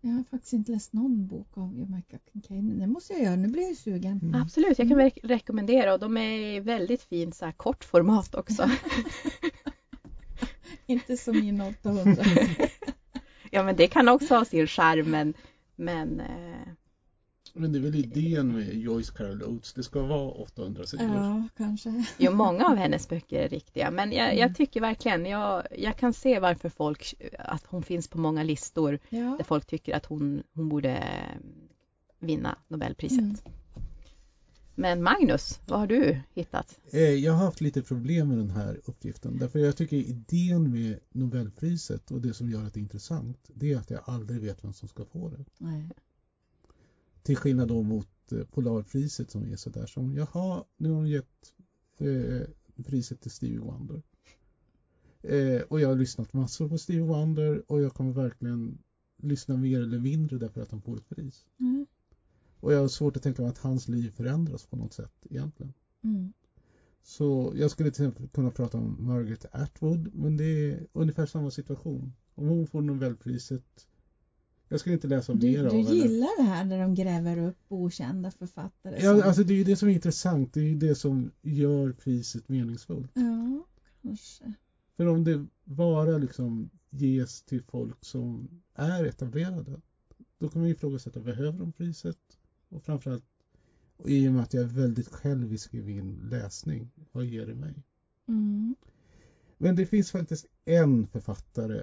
jag 0.00 0.10
har 0.10 0.24
faktiskt 0.30 0.52
inte 0.52 0.72
läst 0.72 0.92
någon 0.92 1.26
bok 1.26 1.48
av 1.54 1.78
Jamaica 1.78 2.18
Kincaid, 2.32 2.64
men 2.64 2.78
det 2.78 2.86
måste 2.86 3.12
jag 3.12 3.22
göra, 3.22 3.36
nu 3.36 3.48
blir 3.48 3.68
jag 3.68 3.76
sugen. 3.76 4.20
Mm. 4.22 4.42
Absolut, 4.42 4.78
jag 4.78 4.88
kan 4.88 5.00
re- 5.00 5.20
rekommendera 5.22 5.94
och 5.94 6.00
de 6.00 6.16
är 6.16 6.38
i 6.38 6.60
väldigt 6.60 7.02
fint 7.02 7.36
så 7.36 7.44
här 7.44 7.52
kort 7.52 7.84
format 7.84 8.34
också. 8.34 8.70
Inte 10.86 11.16
som 11.16 11.40
min 11.40 11.60
800. 11.60 12.22
ja 13.50 13.62
men 13.62 13.76
det 13.76 13.86
kan 13.86 14.08
också 14.08 14.34
ha 14.34 14.44
sin 14.44 14.66
charm 14.66 15.10
men, 15.10 15.34
men 15.76 16.20
eh, 16.20 16.51
Men 17.52 17.72
det 17.72 17.78
är 17.78 17.80
väl 17.80 17.94
idén 17.94 18.52
med 18.52 18.74
Joyce 18.74 19.12
Carol 19.12 19.42
Oates. 19.42 19.72
Det 19.72 19.82
ska 19.82 20.02
vara 20.02 20.30
800 20.30 20.86
sidor. 20.86 21.06
ja, 21.06 21.48
kanske. 21.56 22.04
jo, 22.18 22.32
många 22.32 22.66
av 22.66 22.76
hennes 22.76 23.08
böcker 23.08 23.42
är 23.42 23.48
riktiga 23.48 23.90
men 23.90 24.12
jag, 24.12 24.26
Mm. 24.28 24.38
jag 24.38 24.56
tycker 24.56 24.80
verkligen, 24.80 25.26
jag, 25.26 25.62
jag 25.78 25.96
kan 25.96 26.12
se 26.12 26.38
varför 26.38 26.68
folk, 26.68 27.14
att 27.38 27.66
hon 27.66 27.82
finns 27.82 28.08
på 28.08 28.18
många 28.18 28.42
listor 28.42 28.98
Ja. 29.08 29.34
där 29.38 29.44
folk 29.44 29.66
tycker 29.66 29.94
att 29.96 30.06
hon, 30.06 30.42
hon 30.54 30.68
borde 30.68 31.04
vinna 32.18 32.58
Nobelpriset. 32.68 33.18
Mm. 33.20 33.36
Men 34.74 35.02
Magnus, 35.02 35.60
vad 35.66 35.78
har 35.80 35.86
du 35.86 36.20
hittat? 36.34 36.78
Eh, 36.92 37.00
Jag 37.00 37.32
har 37.32 37.44
haft 37.44 37.60
lite 37.60 37.82
problem 37.82 38.28
med 38.28 38.38
den 38.38 38.50
här 38.50 38.80
uppgiften. 38.84 39.38
Därför 39.38 39.58
jag 39.58 39.76
tycker 39.76 39.96
idén 39.96 40.70
med 40.72 40.98
Nobelpriset 41.12 42.10
och 42.10 42.20
det 42.20 42.34
som 42.34 42.50
gör 42.50 42.70
det 42.74 42.80
intressant, 42.80 43.38
det 43.54 43.72
är 43.72 43.78
att 43.78 43.90
jag 43.90 44.00
aldrig 44.04 44.40
vet 44.40 44.64
vem 44.64 44.72
som 44.72 44.88
ska 44.88 45.04
få 45.04 45.28
det. 45.28 45.44
Nej. 45.58 45.88
Till 47.22 47.36
skillnad 47.36 47.68
då 47.68 47.82
mot 47.82 48.32
eh, 48.32 48.44
Polarpriset 48.44 49.30
som 49.30 49.52
är 49.52 49.56
sådär 49.56 49.86
som, 49.86 50.14
jaha, 50.14 50.64
nu 50.76 50.90
har 50.90 51.02
de 51.02 51.08
gett 51.08 51.52
eh, 51.98 52.48
priset 52.84 53.20
till 53.20 53.30
Stevie 53.30 53.58
Wonder. 53.58 54.02
Eh, 55.22 55.62
och 55.62 55.80
jag 55.80 55.88
har 55.88 55.96
lyssnat 55.96 56.32
massor 56.32 56.68
på 56.68 56.78
Stevie 56.78 57.02
Wonder 57.02 57.62
och 57.72 57.82
jag 57.82 57.94
kommer 57.94 58.12
verkligen 58.12 58.78
lyssna 59.16 59.56
mer 59.56 59.80
eller 59.80 59.98
mindre 59.98 60.38
därför 60.38 60.60
att 60.60 60.70
han 60.70 60.82
får 60.82 60.96
ett 60.96 61.08
pris. 61.08 61.46
Mm. 61.60 61.86
Och 62.60 62.72
jag 62.72 62.80
har 62.80 62.88
svårt 62.88 63.16
att 63.16 63.22
tänka 63.22 63.42
mig 63.42 63.48
att 63.48 63.58
hans 63.58 63.88
liv 63.88 64.10
förändras 64.10 64.66
på 64.66 64.76
något 64.76 64.92
sätt 64.92 65.26
egentligen. 65.30 65.72
Mm. 66.04 66.32
Så 67.02 67.52
jag 67.56 67.70
skulle 67.70 67.90
till 67.90 68.04
exempel 68.04 68.28
kunna 68.28 68.50
prata 68.50 68.78
om 68.78 68.96
Margaret 69.00 69.46
Atwood, 69.52 70.14
men 70.14 70.36
det 70.36 70.44
är 70.44 70.86
ungefär 70.92 71.26
samma 71.26 71.50
situation. 71.50 72.12
Om 72.34 72.48
hon 72.48 72.66
får 72.66 72.82
Nobelpriset, 72.82 73.88
jag 74.72 74.80
skulle 74.80 74.92
inte 74.94 75.06
läsa 75.06 75.34
Du, 75.34 75.46
mer 75.46 75.62
du 75.62 75.68
av 75.68 75.72
henne. 75.74 75.90
gillar 75.94 76.36
det 76.36 76.42
här 76.42 76.64
när 76.64 76.78
de 76.78 76.94
gräver 76.94 77.38
upp 77.38 77.56
okända 77.68 78.30
författare? 78.30 79.00
som- 79.00 79.18
Ja, 79.18 79.24
alltså 79.24 79.42
det 79.44 79.52
är 79.54 79.56
ju 79.58 79.64
det 79.64 79.76
som 79.76 79.88
är 79.88 79.92
intressant, 79.92 80.52
det 80.52 80.60
är 80.60 80.64
ju 80.64 80.74
det 80.74 80.94
som 80.94 81.30
gör 81.42 81.92
priset 81.92 82.48
meningsfullt. 82.48 83.10
ja 83.14 83.64
kanske. 84.02 84.52
För 84.96 85.06
om 85.06 85.24
det 85.24 85.46
bara 85.64 86.18
liksom 86.18 86.70
ges 86.90 87.42
till 87.42 87.62
folk 87.62 88.04
som 88.04 88.48
är 88.74 89.04
etablerade, 89.04 89.80
då 90.38 90.48
kan 90.48 90.60
man 90.60 90.68
ju 90.68 90.74
ifrågasätta, 90.74 91.20
behöver 91.20 91.58
de 91.58 91.72
priset? 91.72 92.18
Och 92.68 92.82
framförallt, 92.82 93.24
i 94.06 94.28
och 94.28 94.32
med 94.32 94.42
att 94.42 94.54
jag 94.54 94.62
är 94.62 94.68
väldigt 94.68 95.08
självisk 95.08 95.74
i 95.74 95.82
min 95.82 96.14
läsning, 96.30 96.90
vad 97.12 97.24
ger 97.24 97.46
det 97.46 97.54
mig? 97.54 97.74
Mm. 98.28 98.74
Men 99.58 99.76
det 99.76 99.86
finns 99.86 100.10
faktiskt 100.10 100.46
en 100.64 101.06
författare 101.06 101.82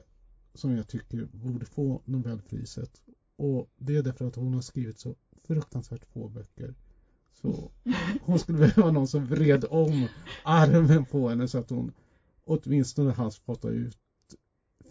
som 0.59 0.75
jag 0.75 0.87
tycker 0.87 1.25
borde 1.31 1.65
få 1.65 2.01
Nobelpriset. 2.05 3.01
Och 3.35 3.69
det 3.77 3.95
är 3.97 4.03
därför 4.03 4.27
att 4.27 4.35
hon 4.35 4.53
har 4.53 4.61
skrivit 4.61 4.99
så 4.99 5.15
fruktansvärt 5.47 6.05
få 6.05 6.27
böcker. 6.29 6.73
Så 7.41 7.71
hon 8.21 8.39
skulle 8.39 8.57
behöva 8.57 8.91
någon 8.91 9.07
som 9.07 9.25
vred 9.25 9.65
om 9.69 10.07
armen 10.43 11.05
på 11.05 11.29
henne 11.29 11.47
så 11.47 11.57
att 11.57 11.69
hon 11.69 11.91
åtminstone 12.45 13.11
hann 13.11 13.31
spotta 13.31 13.69
ut 13.69 13.97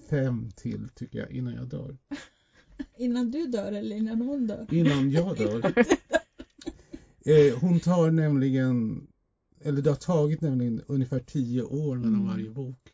fem 0.09 0.51
till 0.57 0.89
tycker 0.95 1.19
jag 1.19 1.31
innan 1.31 1.55
jag 1.55 1.67
dör. 1.69 1.97
Innan 2.97 3.31
du 3.31 3.47
dör 3.47 3.73
eller 3.73 3.97
innan 3.97 4.21
hon 4.23 4.47
dör? 4.47 4.67
Innan 4.71 5.11
jag 5.11 5.37
dör. 5.39 5.75
Eh, 7.25 7.59
hon 7.61 7.81
tar 7.81 8.11
nämligen, 8.11 9.07
eller 9.61 9.83
det 9.83 9.91
har 9.91 9.97
tagit 9.97 10.41
nämligen 10.41 10.83
ungefär 10.87 11.19
tio 11.21 11.63
år 11.63 11.97
mellan 11.97 12.15
Mm. 12.15 12.27
varje 12.27 12.51
bok. 12.51 12.93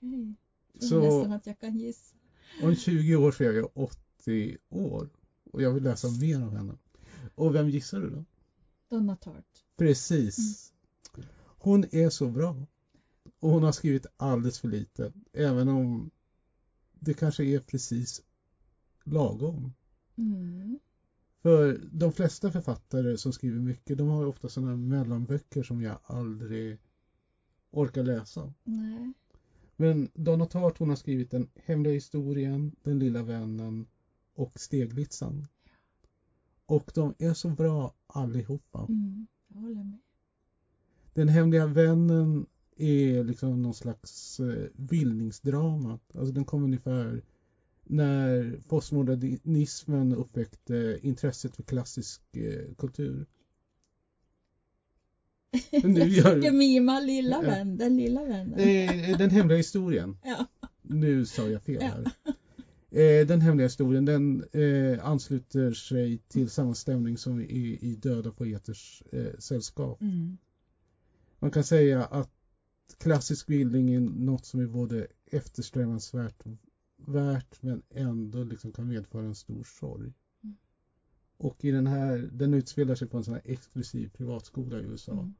Okej. 0.00 0.34
Så- 0.80 1.00
nästan 1.00 1.32
att 1.32 1.46
jag 1.46 1.58
kan 1.58 1.76
gissa. 1.78 2.14
Om 2.62 2.74
20 2.74 3.16
år 3.16 3.32
så 3.32 3.44
är 3.44 3.52
jag 3.52 3.70
80 3.74 4.58
år 4.68 5.08
och 5.52 5.62
jag 5.62 5.72
vill 5.72 5.82
läsa 5.82 6.10
mer 6.10 6.40
av 6.42 6.56
henne. 6.56 6.74
Och 7.34 7.54
vem 7.54 7.68
gissar 7.68 8.00
du 8.00 8.10
då? 8.10 8.24
Donna 8.88 9.16
Tartt. 9.16 9.64
Precis. 9.76 10.72
Hon 11.58 11.84
är 11.92 12.10
så 12.10 12.28
bra. 12.28 12.66
Och 13.40 13.50
hon 13.50 13.62
har 13.62 13.72
skrivit 13.72 14.06
alldeles 14.16 14.58
för 14.58 14.68
lite. 14.68 15.12
Även 15.32 15.68
om 15.68 16.10
det 17.00 17.14
kanske 17.14 17.44
är 17.44 17.60
precis 17.60 18.22
lagom. 19.04 19.72
Mm. 20.16 20.78
För 21.42 21.80
de 21.92 22.12
flesta 22.12 22.52
författare 22.52 23.18
som 23.18 23.32
skriver 23.32 23.60
mycket, 23.60 23.98
de 23.98 24.08
har 24.08 24.26
ofta 24.26 24.48
sådana 24.48 24.76
mellanböcker 24.76 25.62
som 25.62 25.82
jag 25.82 25.98
aldrig 26.04 26.78
orkar 27.70 28.02
läsa. 28.02 28.52
Nej. 28.64 29.12
Men 29.80 30.10
Donna 30.14 30.46
Tartt 30.46 30.78
hon 30.78 30.88
har 30.88 30.96
skrivit 30.96 31.30
Den 31.30 31.48
hemliga 31.64 31.94
historien, 31.94 32.72
Den 32.82 32.98
lilla 32.98 33.22
vännen 33.22 33.86
och 34.34 34.60
Steglitsan. 34.60 35.46
Och 36.66 36.90
de 36.94 37.14
är 37.18 37.34
så 37.34 37.48
bra 37.48 37.94
allihopa. 38.06 38.86
Mm. 38.88 39.26
Jag 39.48 39.60
håller 39.60 39.84
med. 39.84 39.98
Den 41.14 41.28
hemliga 41.28 41.66
vännen 41.66 42.46
är 42.76 43.24
liksom 43.24 43.62
någon 43.62 43.74
slags 43.74 44.40
eh, 44.40 44.68
bildningsdrama. 44.76 45.98
Alltså 46.14 46.32
den 46.32 46.44
kom 46.44 46.64
ungefär 46.64 47.22
när 47.84 48.60
postmodernismen 48.68 50.12
uppväckte 50.12 50.98
intresset 51.02 51.56
för 51.56 51.62
klassisk 51.62 52.36
eh, 52.36 52.74
kultur. 52.78 53.26
Nu 55.82 56.00
jag 56.00 56.08
gör 56.08 56.40
du- 56.40 56.50
mima 56.50 57.00
lilla 57.00 57.40
vän, 57.40 57.76
den 57.76 57.96
lilla 57.96 58.24
vännen. 58.24 58.58
Eh, 58.58 59.18
den 59.18 59.30
hemliga 59.30 59.56
historien. 59.56 60.16
Ja. 60.24 60.46
Nu 60.82 61.24
sa 61.26 61.48
jag 61.48 61.62
fel 61.62 61.82
här. 61.82 62.04
Eh, 62.90 63.26
den 63.26 63.40
hemliga 63.40 63.66
historien 63.66 64.04
den 64.04 64.44
eh, 64.52 65.06
ansluter 65.06 65.72
sig 65.72 66.18
till 66.18 66.50
samma 66.50 66.74
stämning 66.74 67.18
som 67.18 67.40
i, 67.40 67.78
i 67.80 67.94
Döda 67.94 68.32
poeters 68.32 69.02
eh, 69.12 69.38
sällskap. 69.38 70.00
Mm. 70.00 70.38
Man 71.38 71.50
kan 71.50 71.64
säga 71.64 72.04
att 72.04 72.30
klassisk 72.98 73.46
bildning 73.46 73.94
är 73.94 74.00
något 74.00 74.44
som 74.46 74.60
är 74.60 74.66
både 74.66 75.06
eftersträvansvärt 75.30 76.42
värt 77.06 77.62
men 77.62 77.82
ändå 77.90 78.44
liksom 78.44 78.72
kan 78.72 78.88
medföra 78.88 79.26
en 79.26 79.34
stor 79.34 79.64
sorg. 79.64 80.12
Mm. 81.40 81.50
Och 81.50 81.64
i 81.64 81.70
den 81.70 81.86
här, 81.86 82.28
den 82.32 82.54
utspelar 82.54 82.94
sig 82.94 83.08
på 83.08 83.16
en 83.16 83.24
sån 83.24 83.34
här 83.34 83.42
exklusiv 83.44 84.08
privatskola 84.08 84.78
i 84.80 84.82
USA. 84.82 85.12
Mm. 85.12 85.34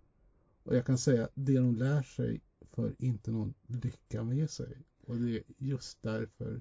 Och 0.62 0.76
jag 0.76 0.84
kan 0.84 0.98
säga 0.98 1.24
att 1.24 1.30
det 1.34 1.58
de 1.58 1.74
lär 1.74 2.02
sig 2.02 2.40
för 2.70 2.94
inte 2.98 3.30
någon 3.30 3.54
lycka 3.66 4.22
med 4.24 4.50
sig. 4.50 4.82
Och 5.06 5.18
det 5.18 5.36
är 5.36 5.42
just 5.58 6.02
därför 6.02 6.60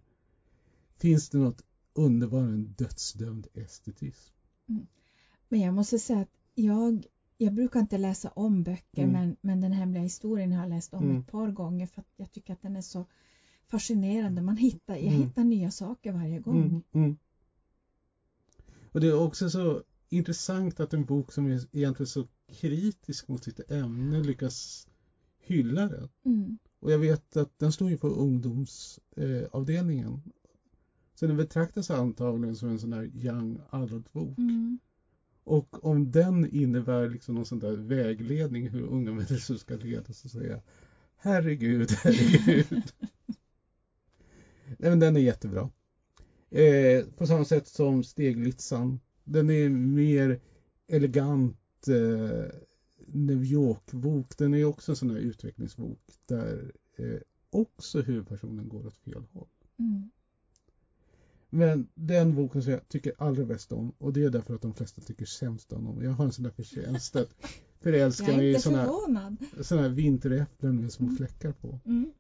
finns 0.98 1.30
det 1.30 1.38
något 1.38 1.62
underbart 1.94 2.50
en 2.50 2.74
dödsdömd 2.78 3.48
estetism. 3.54 4.34
Men 5.50 5.60
jag 5.60 5.74
måste 5.74 6.00
säga 6.00 6.20
att 6.22 6.30
jag, 6.56 7.06
jag 7.38 7.54
brukar 7.54 7.80
inte 7.80 7.98
läsa 7.98 8.30
om 8.30 8.64
böcker 8.64 9.04
Mm. 9.04 9.12
men, 9.14 9.36
men 9.42 9.62
den 9.62 9.72
hemliga 9.72 10.04
historien 10.04 10.52
har 10.52 10.60
jag 10.60 10.70
läst 10.70 10.94
om 10.94 11.04
Mm. 11.04 11.18
ett 11.18 11.28
par 11.28 11.52
gånger 11.52 11.88
för 11.88 12.02
att 12.02 12.08
jag 12.16 12.32
tycker 12.32 12.54
att 12.54 12.62
den 12.62 12.76
är 12.76 12.82
så 12.82 13.06
fascinerande. 13.68 14.42
Man 14.42 14.58
hittar, 14.58 14.96
jag 14.96 15.04
Mm. 15.14 15.22
hittar 15.28 15.44
nya 15.44 15.72
saker 15.72 16.12
varje 16.12 16.40
gång. 16.40 16.84
Och 18.92 19.02
det 19.02 19.08
är 19.08 19.20
också 19.20 19.50
så 19.50 19.84
intressant 20.10 20.80
att 20.80 20.94
en 20.94 21.06
bok 21.06 21.32
som 21.32 21.48
är 21.48 21.62
egentligen 21.72 22.08
så 22.08 22.28
kritisk 22.48 23.28
mot 23.28 23.44
sitt 23.44 23.72
ämne 23.72 24.24
lyckas 24.24 24.88
hylla 25.40 25.88
det. 25.88 26.10
Mm. 26.26 26.58
Och 26.80 26.92
jag 26.92 27.00
vet 27.00 27.38
att 27.38 27.60
den 27.60 27.72
står 27.72 27.90
ju 27.90 27.98
på 27.98 28.08
ungdomsavdelningen. 28.08 30.14
Eh, 30.14 30.20
så 31.16 31.28
den 31.28 31.38
betraktas 31.38 31.92
antagligen 31.92 32.56
som 32.56 32.70
en 32.70 32.80
sån 32.80 32.94
här 32.94 33.12
young 33.14 33.62
adult-bok. 33.70 34.38
Mm. 34.38 34.80
Och 35.44 35.86
om 35.86 36.12
den 36.12 36.56
innebär 36.56 37.10
liksom 37.10 37.36
någon 37.36 37.46
sån 37.46 37.60
där 37.60 37.76
vägledning 37.76 38.70
hur 38.70 38.82
unga 38.82 39.12
människor 39.12 39.56
ska 39.56 39.76
ledas 39.76 40.20
så 40.20 40.30
säger 40.30 40.50
jag 40.50 40.62
herregud, 41.18 41.92
herregud. 41.92 42.94
Nej 44.78 44.90
men 44.90 45.00
den 45.00 45.16
är 45.16 45.22
jättebra. 45.22 45.70
Eh, 46.50 47.06
på 47.18 47.28
samma 47.28 47.46
sätt 47.46 47.68
som 47.68 48.04
Steglitsan. 48.04 49.00
Den 49.24 49.50
är 49.50 49.70
mer 49.70 50.40
elegant 50.88 51.88
eh, 51.88 52.52
New 53.08 53.44
York-bok. 53.44 54.38
Den 54.38 54.54
är 54.54 54.66
också 54.66 54.92
en 54.92 54.96
sån 54.96 55.10
här 55.10 55.18
utvecklingsbok 55.18 56.00
där 56.26 56.72
eh, 56.96 57.20
också 57.50 58.02
huvudpersonen 58.02 58.70
går 58.70 58.88
åt 58.88 58.98
fel 58.98 59.24
håll. 59.34 59.48
Mm. 59.80 60.10
Men 61.50 61.88
den 61.96 62.36
boken 62.36 62.64
som 62.64 62.72
jag 62.72 62.88
tycker 62.88 63.14
allra 63.18 63.46
bäst 63.46 63.72
om 63.72 63.94
och 63.98 64.14
det 64.14 64.24
är 64.24 64.30
därför 64.30 64.56
att 64.56 64.62
de 64.62 64.74
flesta 64.74 65.02
tycker 65.02 65.26
sämst 65.26 65.74
om 65.74 65.84
dem. 65.84 66.04
Jag 66.04 66.12
har 66.12 66.26
en 66.26 66.32
sån 66.32 66.44
där 66.44 66.52
förtjänst 66.52 67.16
att 67.16 67.30
förälska 67.82 68.38
mig 68.38 68.52
i 68.52 68.60
såna, 68.60 68.88
såna 69.62 69.82
här 69.82 69.90
vinteräpplen 69.90 70.82
med 70.82 70.92
små 70.92 71.10
fläckar 71.10 71.52
på. 71.52 71.80
Mm. 71.86 72.12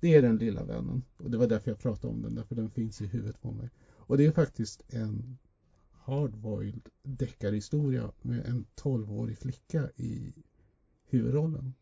Det 0.00 0.14
är 0.14 0.22
den 0.22 0.36
lilla 0.36 0.64
vännen. 0.64 1.02
Och 1.16 1.30
det 1.30 1.38
var 1.38 1.46
därför 1.46 1.70
jag 1.70 1.78
pratade 1.78 2.12
om 2.14 2.22
den, 2.22 2.34
därför 2.34 2.54
den 2.54 2.70
finns 2.70 3.00
i 3.02 3.06
huvudet 3.06 3.40
på 3.42 3.52
mig. 3.52 3.70
Och 3.96 4.18
det 4.18 4.26
är 4.26 4.30
faktiskt 4.32 4.82
en 4.88 5.38
hardboiled 5.92 6.88
deckarhistoria 7.02 8.10
med 8.22 8.46
en 8.46 8.66
12-årig 8.82 9.38
flicka 9.38 9.88
i 9.96 10.32
huvudrollen. 11.10 11.74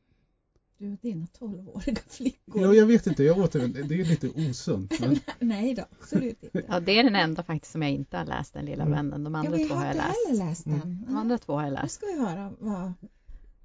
Du 0.79 0.93
och 0.93 0.99
dina 1.03 1.27
tolvåriga 1.27 1.97
flickor. 2.09 2.63
Ja, 2.63 2.75
jag 2.75 2.87
vet 2.87 3.07
inte, 3.07 3.25
jag 3.25 3.39
återvänder. 3.39 3.83
Det 3.83 4.01
är 4.01 4.05
lite 4.05 4.29
osunt. 4.29 5.01
Men 5.01 5.17
Nej 5.49 5.75
då, 5.75 5.83
absolut 6.01 6.43
inte. 6.43 6.65
Ja, 6.69 6.81
det 6.81 6.99
är 6.99 7.05
den 7.05 7.15
enda 7.17 7.43
faktiskt 7.43 7.73
som 7.73 7.83
jag 7.83 7.91
inte 7.91 8.17
har 8.19 8.25
läst, 8.25 8.53
Den 8.55 8.65
lilla 8.65 8.83
Mm. 8.85 8.93
vännen. 8.97 9.25
De 9.25 9.35
Ja, 9.35 9.41
andra 9.41 9.57
vi 9.57 9.69
två 9.69 9.75
har 9.75 9.85
jag 9.87 9.95
inte 9.95 10.07
läst. 10.07 10.27
heller 10.29 10.45
läst 10.49 10.65
den. 10.65 10.75
Mm. 10.75 11.05
De 11.07 11.17
andra 11.17 11.39
två 11.39 11.53
har 11.53 11.63
jag 11.63 11.71
Nu 11.73 11.75
läst. 11.83 11.95
ska 11.95 12.07
vi 12.07 12.19
höra 12.21 12.53
vad... 12.59 12.93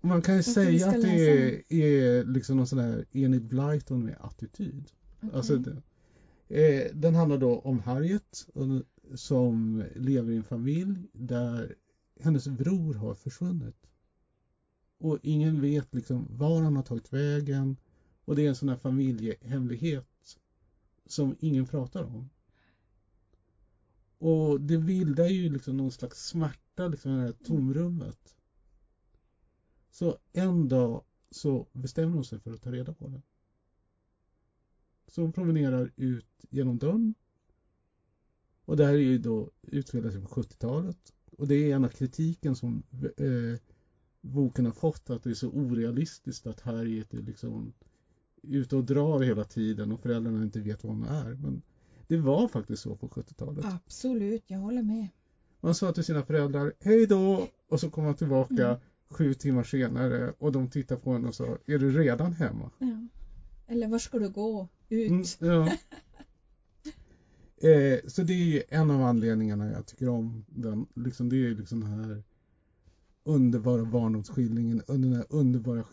man 0.02 0.22
kan 0.22 0.36
ju 0.36 0.38
Jag 0.38 0.46
säga 0.46 0.90
att 0.90 1.02
det 1.02 1.30
är, 1.30 1.74
är 1.74 2.24
liksom 2.24 2.58
någon 2.58 2.68
sån 2.68 2.80
här 2.80 3.06
Enid 3.12 3.44
Blyton 3.44 4.04
med 4.06 4.16
attityd. 4.20 4.92
okej. 5.18 5.30
Alltså, 5.34 5.58
det, 5.58 5.82
eh, 6.48 6.92
den 6.96 7.16
handlar 7.16 7.38
då 7.38 7.60
om 7.60 7.80
Harriet 7.80 8.48
som 9.16 9.84
lever 9.96 10.32
i 10.32 10.38
en 10.38 10.44
familj 10.44 11.10
där 11.14 11.76
hennes 12.20 12.48
bror 12.48 12.94
har 12.94 13.14
försvunnit. 13.14 13.88
Och 14.98 15.20
ingen 15.22 15.62
vet 15.62 15.94
liksom 15.94 16.28
var 16.30 16.62
han 16.62 16.76
har 16.76 16.84
tagit 16.84 17.14
vägen 17.14 17.78
och 18.26 18.36
det 18.36 18.46
är 18.46 18.50
en 18.50 18.56
sån 18.56 18.70
här 18.70 18.76
familjehemlighet 18.76 20.38
som 21.06 21.36
ingen 21.40 21.66
pratar 21.66 22.04
om. 22.04 22.30
Och 24.18 24.62
det 24.62 24.78
bildar 24.78 25.28
ju 25.28 25.50
liksom 25.50 25.78
någon 25.78 25.92
slags 25.92 26.28
smärta 26.28 26.88
liksom 26.88 27.12
i 27.12 27.16
det 27.16 27.22
här 27.22 27.32
tomrummet. 27.32 28.36
Så 29.92 30.18
en 30.34 30.68
dag 30.70 31.04
så 31.32 31.68
bestämmer 31.74 32.14
hon 32.14 32.26
sig 32.26 32.40
för 32.40 32.54
att 32.54 32.62
ta 32.62 32.72
reda 32.72 32.94
på 32.94 33.08
det. 33.08 33.22
Så 35.08 35.22
hon 35.22 35.34
promenerar 35.34 35.92
ut 35.96 36.46
genom 36.50 36.78
dörren. 36.78 37.14
Och 38.66 38.78
det 38.78 38.86
här 38.86 38.94
är 38.94 38.98
ju 38.98 39.18
då 39.18 39.52
utspelar 39.62 40.12
sig 40.12 40.22
på 40.22 40.28
70-talet. 40.28 41.14
Och 41.38 41.48
det 41.48 41.56
är 41.56 41.76
en 41.76 41.86
av 41.86 41.90
kritiken 41.90 42.56
som 42.56 42.84
eh, 43.18 43.60
boken 44.22 44.66
har 44.66 44.74
fått 44.74 45.10
att 45.10 45.24
det 45.24 45.30
är 45.30 45.34
så 45.34 45.50
orealistiskt 45.50 46.48
att 46.48 46.62
Harriet 46.62 47.14
är 47.14 47.22
liksom 47.22 47.74
ute 48.42 48.76
och 48.76 48.84
drar 48.84 49.20
hela 49.20 49.44
tiden 49.44 49.92
och 49.92 50.02
föräldrarna 50.02 50.44
inte 50.44 50.60
vet 50.60 50.84
var 50.84 50.92
hon 50.92 51.04
är. 51.04 51.34
Men 51.34 51.62
det 52.08 52.18
var 52.18 52.48
faktiskt 52.48 52.82
så 52.84 52.96
på 52.96 53.08
70-talet. 53.08 53.66
Absolut, 53.66 54.44
jag 54.48 54.60
håller 54.60 54.84
med. 54.84 55.08
Man 55.60 55.76
sa 55.76 55.94
till 55.94 56.04
sina 56.04 56.24
föräldrar 56.24 56.74
hej 56.80 57.08
då 57.08 57.48
och 57.68 57.80
så 57.80 57.90
kom 57.90 58.04
man 58.04 58.16
tillbaka 58.16 58.68
Mm. 58.68 58.80
Sju 59.12 59.34
timmar 59.34 59.64
senare 59.64 60.34
och 60.38 60.52
de 60.52 60.70
tittade 60.70 61.02
på 61.02 61.12
en 61.12 61.26
och 61.26 61.36
sa 61.36 61.58
är 61.66 61.80
du 61.80 61.92
redan 61.92 62.34
hemma? 62.34 62.72
Ja. 62.78 63.08
Eller 63.68 63.88
var 63.88 64.00
ska 64.00 64.20
du 64.20 64.30
gå? 64.30 64.68
Ut? 64.90 65.38
Mm, 65.42 65.50
ja. 65.52 65.68
eh, 67.70 68.00
så 68.08 68.24
det 68.24 68.34
är 68.34 68.46
ju 68.46 68.64
en 68.70 68.92
av 68.92 69.02
anledningarna 69.02 69.72
jag 69.72 69.86
tycker 69.86 70.10
om 70.10 70.46
den. 70.48 70.86
Liksom, 70.96 71.30
det 71.30 71.46
är 71.46 71.56
liksom 71.56 71.80
den 71.80 71.92
här 71.92 72.24
underbara 73.24 73.86
barndomsskildringen, 73.86 74.82
den 74.88 75.14
här 75.14 75.26
underbara 75.30 75.84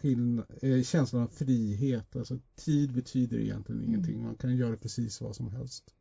eh, 0.63 0.83
känslan 0.83 1.23
av 1.23 1.29
frihet. 1.29 2.17
Alltså 2.17 2.39
tid 2.55 2.93
betyder 2.93 3.39
egentligen 3.39 3.81
Mm. 3.81 3.91
ingenting. 3.91 4.23
Man 4.23 4.35
kan 4.35 4.57
göra 4.57 4.77
precis 4.77 5.21
vad 5.21 5.37
som 5.37 5.51
helst. 5.51 5.95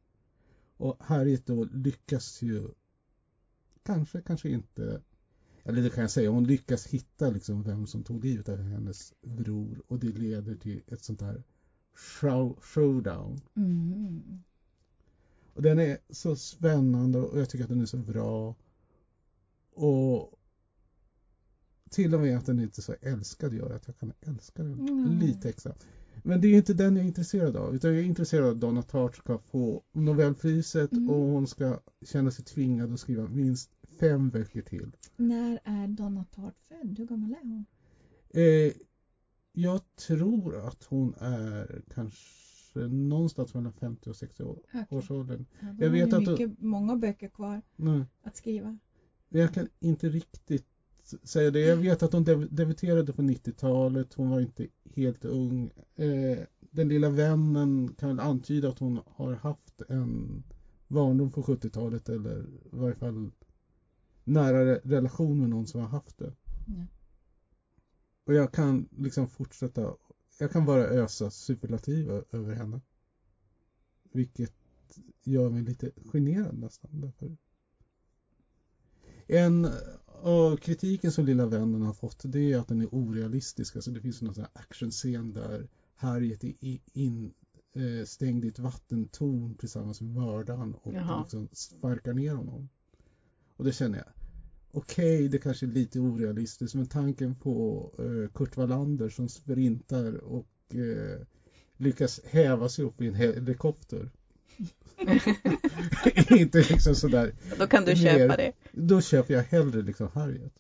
Och 0.78 0.98
Harriet 1.00 1.46
då 1.46 1.64
lyckas 1.64 2.42
ju 2.42 2.68
kanske, 3.84 4.22
kanske 4.22 4.50
inte 4.50 5.02
eller 5.68 5.82
det 5.82 5.90
kan 5.90 6.02
jag 6.02 6.12
säga, 6.12 6.30
hon 6.30 6.44
lyckas 6.44 6.88
hitta 6.88 7.30
liksom 7.30 7.64
vem 7.64 7.88
som 7.88 8.04
tog 8.04 8.24
livet 8.26 8.50
av 8.50 8.58
hennes 8.58 9.14
bror 9.22 9.82
och 9.88 10.00
det 10.00 10.08
leder 10.08 10.56
till 10.56 10.82
ett 10.88 11.04
sånt 11.04 11.22
här 11.22 11.44
show, 11.94 12.60
showdown. 12.62 13.42
Mm. 13.56 14.44
Och 15.54 15.62
den 15.62 15.80
är 15.80 15.98
så 16.10 16.36
spännande 16.36 17.20
och 17.20 17.40
jag 17.40 17.50
tycker 17.50 17.64
att 17.64 17.70
den 17.70 17.82
är 17.82 17.86
så 17.86 17.98
bra. 17.98 18.56
Och 19.72 20.34
till 21.90 22.16
och 22.16 22.22
med 22.22 22.38
att 22.38 22.46
den 22.46 22.60
inte 22.60 22.80
är 22.80 22.84
så 22.84 22.96
älskad 23.02 23.54
gör 23.54 23.70
att 23.70 23.88
jag 23.88 23.98
kan 23.98 24.14
älska 24.22 24.64
den 24.64 24.80
Mm. 24.90 25.20
lite 25.20 25.50
extra. 25.50 25.74
Men 26.24 26.42
det 26.42 26.48
är 26.48 26.54
inte 26.58 26.74
den 26.74 26.96
jag 26.96 27.04
är 27.04 27.08
intresserad 27.08 27.56
av. 27.56 27.76
Utan 27.76 27.92
jag 27.92 28.00
är 28.00 28.04
intresserad 28.04 28.46
av 28.46 28.52
att 28.52 28.60
Donna 28.60 28.82
Tartt 28.82 29.16
ska 29.16 29.38
få 29.40 29.84
Nobelpriset 29.92 30.92
Mm. 30.92 31.10
och 31.10 31.16
hon 31.16 31.48
ska 31.48 31.80
känna 32.02 32.32
sig 32.32 32.46
tvingad 32.46 32.94
att 32.94 33.00
skriva 33.00 33.28
minst 33.28 33.70
fem 34.00 34.30
böcker 34.30 34.62
till. 34.62 34.92
När 35.16 35.60
är 35.64 35.88
Donna 35.88 36.24
Tartt 36.36 36.56
född? 36.68 36.98
Hur 37.00 37.06
gammal 37.06 37.32
är 37.32 37.44
hon? 37.44 37.66
Eh, 38.30 38.74
jag 39.54 39.82
tror 39.96 40.68
att 40.68 40.84
hon 40.84 41.14
är 41.20 41.82
kanske 41.94 42.80
någonstans 42.80 43.54
mellan 43.54 43.74
50 43.74 44.10
och 44.10 44.16
60 44.16 44.44
år, 44.44 44.60
Okej. 44.68 44.86
årsåldern. 44.90 45.46
Ja, 45.60 45.68
jag 45.80 45.90
vet 45.90 46.14
att- 46.14 46.28
mycket, 46.28 46.62
många 46.62 46.96
böcker 46.96 47.30
kvar 47.30 47.62
Nej. 47.76 48.04
att 48.24 48.36
skriva. 48.38 48.78
Jag 49.30 49.54
kan 49.54 49.68
inte 49.80 50.10
riktigt 50.10 50.66
säga 51.24 51.52
det. 51.52 51.60
Jag 51.60 51.78
vet 51.78 52.04
att 52.04 52.14
hon 52.14 52.24
debuterade 52.50 53.14
på 53.14 53.22
90-talet. 53.22 54.14
Hon 54.14 54.30
var 54.30 54.40
inte 54.40 54.68
helt 54.96 55.26
ung. 55.26 55.72
Eh, 55.96 56.38
den 56.60 56.90
lilla 56.90 57.10
vännen 57.10 57.94
kan 57.98 58.10
väl 58.10 58.20
antyda 58.20 58.70
att 58.70 58.80
hon 58.80 59.00
har 59.06 59.34
haft 59.34 59.82
en 59.90 60.44
barndom 60.88 61.32
på 61.32 61.44
70-talet 61.44 62.10
eller 62.10 62.40
i 62.42 62.46
varje 62.72 62.96
fall 62.96 63.32
nära 64.28 64.76
re- 64.76 64.82
relation 64.84 65.40
med 65.40 65.50
någon 65.50 65.68
som 65.68 65.82
har 65.82 65.88
haft 65.88 66.18
det. 66.18 66.34
Ja. 66.68 66.86
Och 68.26 68.34
jag 68.34 68.52
kan 68.54 68.90
liksom 68.98 69.28
fortsätta. 69.28 69.94
Jag 70.40 70.52
kan 70.52 70.66
bara 70.66 70.84
ösa 70.84 71.30
superlativ 71.32 72.10
över 72.32 72.54
henne. 72.56 72.82
Vilket 74.12 74.54
gör 75.24 75.50
mig 75.50 75.62
lite 75.64 75.92
generad 76.06 76.58
nästan. 76.58 77.02
Därför. 77.02 77.38
En 79.28 79.68
av 80.22 80.58
kritiken 80.58 81.12
som 81.12 81.26
Lilla 81.26 81.46
vännen 81.46 81.82
har 81.82 81.94
fått 81.94 82.22
det 82.26 82.40
är 82.54 82.58
att 82.58 82.68
den 82.68 82.82
är 82.82 82.88
orealistisk. 82.92 83.76
Alltså 83.76 83.92
det 83.92 84.02
finns 84.02 84.18
sån 84.18 84.30
här 84.36 84.48
actionscen 84.54 85.34
där 85.34 85.68
Harriet 85.96 86.44
är 86.44 86.48
i- 86.60 86.82
in, 86.94 87.34
eh, 87.74 88.06
stängd 88.06 88.46
i 88.46 88.48
ett 88.48 88.60
vattentorn 88.60 89.56
tillsammans 89.56 90.02
med 90.02 90.14
mördaren 90.14 90.74
och 90.76 90.94
Jaha. 90.94 91.22
liksom 91.22 91.50
sparkar 91.52 92.14
ner 92.14 92.36
honom. 92.36 92.70
Och 93.56 93.66
det 93.66 93.72
känner 93.72 93.98
jag. 93.98 94.08
Okej, 94.78 95.28
det 95.30 95.38
kanske 95.38 95.66
är 95.66 95.68
lite 95.68 96.00
orealistiskt 96.00 96.76
men 96.76 96.86
tanken 96.86 97.36
på 97.36 97.90
eh, 98.00 98.32
Kurt 98.34 98.58
Wallander 98.58 99.10
som 99.10 99.30
sprintar 99.30 100.14
och 100.18 100.48
eh, 100.74 101.22
lyckas 101.78 102.20
häva 102.26 102.70
sig 102.70 102.86
upp 102.86 103.02
i 103.02 103.08
en 103.08 103.16
helikopter. 103.16 104.10
inte 106.40 106.58
liksom 106.58 106.96
sådär. 106.96 107.34
Då 107.60 107.68
kan 107.68 107.86
du 107.86 107.92
Mer- 107.92 108.18
köpa 108.18 108.38
det. 108.38 108.52
Då 108.72 109.02
köper 109.02 109.34
jag 109.34 109.44
hellre 109.44 109.82
liksom 109.82 110.08
Harriet. 110.14 110.54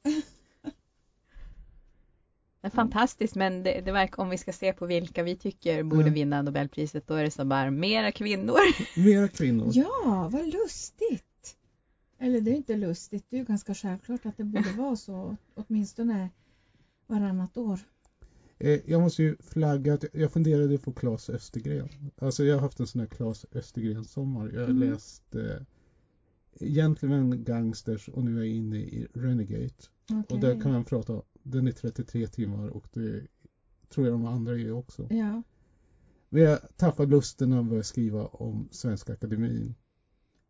Det 2.61 2.67
är 2.67 2.69
fantastiskt 2.69 3.35
men 3.35 3.63
det, 3.63 3.81
det 3.85 3.91
verkar 3.91 4.23
om 4.23 4.29
vi 4.29 4.37
ska 4.37 4.53
se 4.53 4.73
på 4.73 4.85
vilka 4.85 5.23
vi 5.23 5.35
tycker 5.35 5.83
borde 5.83 6.01
Mm. 6.01 6.13
vinna 6.13 6.41
Nobelpriset 6.41 7.07
då 7.07 7.13
är 7.13 7.23
det 7.23 7.31
så 7.31 7.45
bara 7.45 7.71
mera 7.71 8.11
kvinnor. 8.11 8.57
Mera 8.99 9.27
kvinnor. 9.27 9.69
Ja, 9.73 10.29
vad 10.31 10.53
lustigt! 10.53 11.23
Eller 12.17 12.41
det 12.41 12.51
är 12.51 12.55
inte 12.55 12.75
lustigt, 12.77 13.25
det 13.29 13.35
är 13.35 13.39
ju 13.39 13.45
ganska 13.45 13.73
självklart 13.73 14.25
att 14.25 14.37
det 14.37 14.43
borde 14.43 14.71
vara 14.77 14.95
så 14.95 15.35
åtminstone 15.55 16.29
varannat 17.07 17.57
år. 17.57 17.79
Eh, 18.59 18.79
jag 18.85 19.01
måste 19.01 19.23
ju 19.23 19.35
flagga 19.39 19.93
att 19.93 20.05
jag 20.13 20.31
funderade 20.31 20.77
på 20.77 20.93
Claes 20.93 21.29
Östergren. 21.29 21.89
Alltså 22.17 22.43
jag 22.43 22.55
har 22.55 22.61
haft 22.61 22.79
en 22.79 22.87
sån 22.87 23.01
här 23.01 23.07
Claes 23.07 23.45
Östergren-sommar. 23.51 24.49
Jag 24.53 24.61
har 24.61 24.67
Mm. 24.69 24.89
läst 24.89 25.35
eh, 25.35 25.61
Gentlemen 26.59 27.43
Gangsters 27.43 28.09
och 28.09 28.23
nu 28.23 28.33
är 28.33 28.37
jag 28.37 28.47
inne 28.47 28.77
i 28.77 29.07
Renegade. 29.13 29.69
Och 30.09 30.15
Okej. 30.19 30.39
där 30.39 30.61
kan 30.61 30.71
man 30.71 30.85
prata, 30.85 31.21
den 31.43 31.67
är 31.67 31.71
33 31.71 32.27
timmar 32.27 32.67
och 32.67 32.87
det 32.93 33.27
tror 33.89 34.07
jag 34.07 34.13
de 34.13 34.25
andra 34.25 34.59
är 34.59 34.71
också. 34.71 35.07
Ja, 35.13 35.41
Men 36.29 36.41
jag 36.41 36.59
tappade 36.77 37.11
lusten 37.11 37.49
när 37.49 37.55
jag 37.57 37.65
började 37.65 37.83
skriva 37.83 38.25
om 38.25 38.67
Svenska 38.71 39.13
Akademin. 39.13 39.75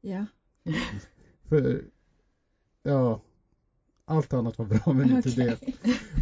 ja. 0.01 0.25
För, 1.49 1.83
ja, 2.83 3.21
allt 4.05 4.33
annat 4.33 4.57
var 4.57 4.65
bra 4.65 4.93
men 4.93 5.15
inte 5.15 5.29
det. 5.29 5.53
Okej. 5.53 5.75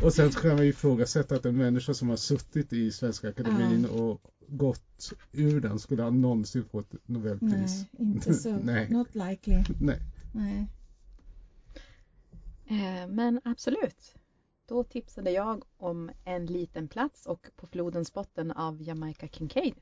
Och 0.04 0.14
sen 0.14 0.32
så 0.32 0.40
kan 0.40 0.56
man 0.56 0.64
ju 0.64 0.70
ifrågasätta 0.70 1.36
att 1.36 1.46
en 1.46 1.58
människa 1.58 1.94
som 1.94 2.10
har 2.10 2.18
suttit 2.18 2.74
i 2.74 2.92
Svenska 2.92 3.30
Akademin 3.30 3.86
och 3.86 4.22
gått 4.48 5.14
ur 5.32 5.62
den 5.62 5.80
skulle 5.80 6.04
han 6.04 6.22
någonsin 6.22 6.64
få 6.64 6.80
ett 6.80 6.96
Nobelpris. 7.06 7.86
Nej, 7.92 8.08
inte 8.08 8.34
så. 8.34 8.58
Nej. 8.64 8.90
Not 8.90 9.16
likely. 9.16 9.64
Nej. 9.82 10.00
Nej. 10.32 10.68
Eh, 12.68 13.08
Men 13.08 13.42
absolut. 13.44 14.16
Då 14.68 14.84
tipsade 14.84 15.32
jag 15.32 15.64
om 15.78 16.12
En 16.24 16.46
liten 16.46 16.88
plats 16.88 17.26
och 17.26 17.48
På 17.56 17.68
flodens 17.68 18.14
botten 18.14 18.52
av 18.52 18.82
Jamaica 18.82 19.28
Kincaid 19.28 19.76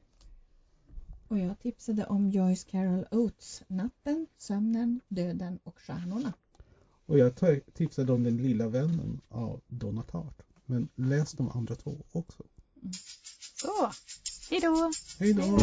och 1.33 1.39
jag 1.39 1.59
tipsade 1.59 2.05
om 2.05 2.29
Joyce 2.29 2.67
Carol 2.69 3.05
Oates 3.11 3.63
Natten, 3.67 4.27
Sömnen, 4.37 5.01
Döden 5.07 5.59
och 5.63 5.79
Stjärnorna. 5.79 6.33
Och 7.05 7.19
jag 7.19 7.33
tipsade 7.73 8.13
om 8.13 8.23
Den 8.23 8.37
lilla 8.37 8.67
vännen 8.67 9.21
av 9.29 9.61
Donna 9.67 10.03
Tartt. 10.03 10.41
Men 10.65 10.89
läs 10.95 11.31
de 11.31 11.49
andra 11.49 11.75
två 11.75 11.97
också. 12.11 12.43
Mm. 12.81 12.93
Så, 13.55 13.91
hej 14.49 14.59
då! 14.59 14.91
Hej 15.19 15.33
då! 15.33 15.59